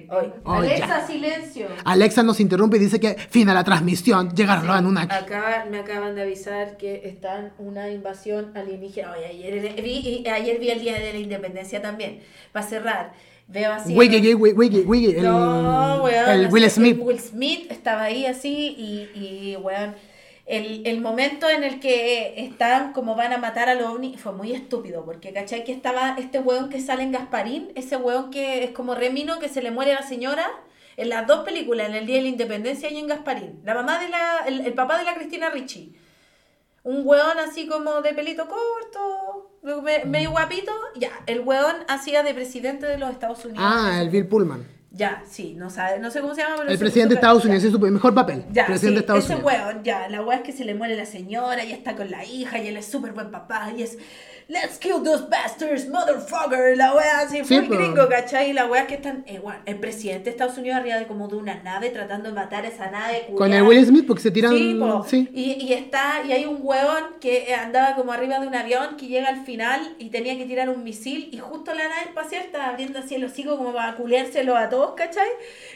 [0.09, 1.07] Oye, Oh, Alexa, ya.
[1.07, 1.67] silencio.
[1.85, 5.15] Alexa nos interrumpe y dice que fin a la transmisión, llegaron los Anunnaki.
[5.15, 9.11] Acá me acaban de avisar que están una invasión alienígena.
[9.13, 12.19] Oye, ayer vi, ayer vi el día de la independencia también.
[12.51, 13.13] Para cerrar,
[13.47, 13.95] veo así.
[13.97, 16.29] Wiggy, wiggy, wiggy, el, No, weón.
[16.29, 16.99] el así, Will Smith.
[17.01, 19.95] Will Smith estaba ahí así y, y weón,
[20.45, 24.33] el, el momento en el que están como van a matar a los ovnis fue
[24.33, 28.63] muy estúpido, porque cachai que estaba este weón que sale en Gasparín, ese weón que
[28.65, 30.49] es como Remino, que se le muere a la señora.
[30.95, 33.61] En las dos películas, en el Día de la Independencia y en Gasparín.
[33.63, 35.95] La mamá de la, el, el papá de la Cristina Ricci.
[36.83, 39.49] Un weón así como de pelito corto,
[39.81, 40.71] me- medio guapito.
[40.95, 43.63] Ya, el weón hacía de presidente de los Estados Unidos.
[43.65, 44.67] Ah, el Bill Pullman.
[44.95, 47.41] Ya, sí, no, sabe, no sé cómo se llama, pero El es presidente de Estados
[47.41, 47.49] ya.
[47.49, 48.45] Unidos, es su mejor papel.
[48.51, 49.51] Ya, presidente de sí, Estados ese Unidos.
[49.51, 52.23] weón, ya, la weá es que se le muere la señora y está con la
[52.25, 53.97] hija y él es súper buen papá y es
[54.47, 57.75] Let's kill those bastards, motherfucker, la weá así, Sí, full po.
[57.75, 58.49] gringo, ¿cachai?
[58.49, 61.27] Y la es que están, eh, bueno, el presidente de Estados Unidos arriba de como
[61.27, 63.25] de una nave tratando de matar esa nave.
[63.27, 63.61] Con culiada.
[63.61, 64.51] el Will Smith, porque se tiran.
[64.57, 65.05] Sí, po.
[65.07, 65.29] sí.
[65.33, 68.97] Y, y está, y hay un huevón que eh, andaba como arriba de un avión
[68.97, 72.43] que llega al final y tenía que tirar un misil y justo la nave espacial
[72.43, 75.27] estaba abriendo así el hocico como para culeárselo a todos ¿cachai?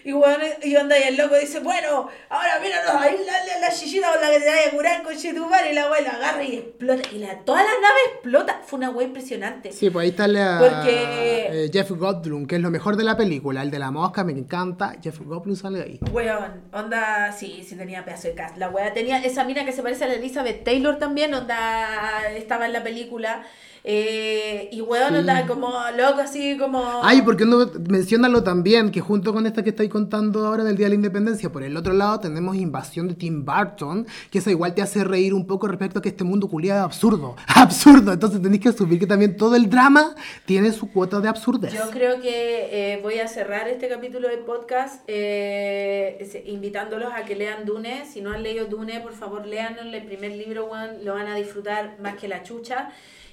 [0.03, 3.73] Y bueno, y onda y el loco dice, bueno, ahora míranos, ahí la, la, la
[3.73, 6.44] chichita con la que te vaya a curar con Chetumar y la weá la agarra
[6.44, 7.10] y explota.
[7.14, 8.56] Y la, toda la nave explota.
[8.65, 9.71] Fue una weá impresionante.
[9.71, 13.15] Sí, pues ahí está la, Porque- eh, Jeff Goldblum, que es lo mejor de la
[13.17, 13.61] película.
[13.61, 14.95] El de la mosca me encanta.
[15.01, 15.99] Jeff Goldblum sale ahí.
[16.11, 18.57] Weón, onda, sí, sí tenía pedazo de cast.
[18.57, 22.65] La wea tenía esa mina que se parece a la Elizabeth Taylor también, onda, estaba
[22.65, 23.43] en la película.
[23.89, 25.15] Eh, y weón, Sí.
[25.19, 26.84] onda, como loco, así como.
[27.03, 30.88] Ay, porque no menciónalo también, que junto con esta que estáis contando ahora del Día
[30.88, 34.73] de la Independencia, por el otro lado tenemos Invasión de Tim Burton, que eso igual
[34.76, 37.38] te hace reír un poco respecto a que este mundo culiado es absurdo.
[37.47, 38.11] Absurdo.
[38.11, 40.15] Entonces tenéis que asumir que también todo el drama
[40.45, 41.72] tiene su cuota de absurdez.
[41.73, 47.38] Yo creo que eh, voy a cerrar este capítulo del podcast eh, invitándolos a que
[47.38, 48.05] lean Dune.
[48.05, 49.81] Si no han leído Dune, por favor, leanlo.
[49.81, 52.89] El primer libro, weón, lo van a disfrutar más que la chucha.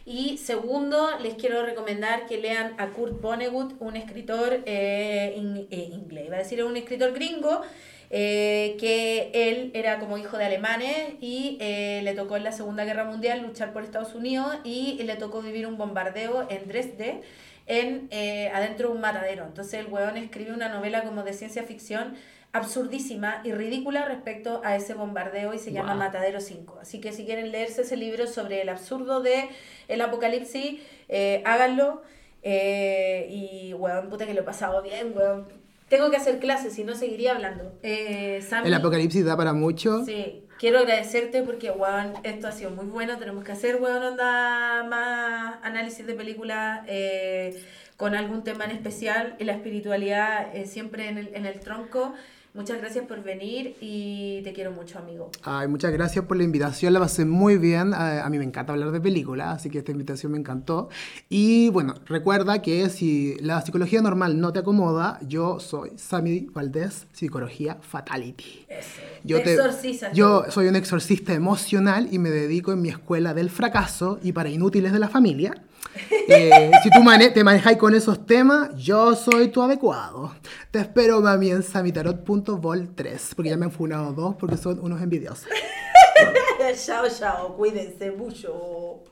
[0.06, 6.26] Y segundo, les quiero recomendar que lean a Kurt Vonnegut, un escritor eh, eh, inglés,
[6.26, 7.62] iba a decir un escritor gringo,
[8.10, 12.85] eh, que él era como hijo de alemanes y eh, le tocó en la Segunda
[12.85, 17.22] Guerra Mundial luchar por Estados Unidos y le tocó vivir un bombardeo en Dresde
[17.66, 18.10] en
[18.52, 19.47] adentro de un matadero.
[19.47, 22.14] Entonces el weón escribe una novela como de ciencia ficción
[22.55, 25.97] absurdísima y ridícula respecto a ese bombardeo y se llama.
[25.97, 26.78] Matadero 5.
[26.81, 29.48] Así que si quieren leerse ese libro sobre el absurdo de
[29.89, 32.02] el apocalipsis, eh, háganlo.
[32.44, 35.48] Eh, y weón, puta que lo he pasado bien, weón.
[35.89, 37.72] Tengo que hacer clases, si no seguiría hablando.
[37.82, 40.05] Eh, Sammy, El apocalipsis da para mucho.
[40.05, 43.18] Sí, quiero agradecerte porque, weón, esto ha sido muy bueno.
[43.18, 46.86] Tenemos que hacer, weón, onda más análisis de películas
[47.97, 49.35] con algún tema en especial.
[49.40, 52.14] Y la espiritualidad siempre en el, en el tronco.
[52.55, 55.28] Muchas gracias por venir y te quiero mucho, amigo.
[55.43, 57.93] Ay, muchas gracias por la invitación, la pasé muy bien.
[57.93, 60.89] A, a mí me encanta hablar de películas, así que esta invitación me encantó.
[61.28, 67.09] Y bueno, recuerda que si la psicología normal no te acomoda, yo soy Sammy Valdés,
[67.10, 68.66] Psicología Fatality.
[69.24, 69.59] Yo, Te
[70.12, 74.48] yo soy un exorcista emocional y me dedico en mi escuela del fracaso y para
[74.48, 75.60] inútiles de la familia.
[76.28, 77.01] Eh, si tú
[77.32, 80.35] te manejáis con esos temas, yo soy tu adecuado.
[80.70, 85.01] Te espero, mami, en samitarot.vol 3, porque ya me han funado dos porque son unos
[85.01, 85.47] envidiosos.
[86.86, 87.56] chao, chao.
[87.56, 89.01] Cuídense mucho.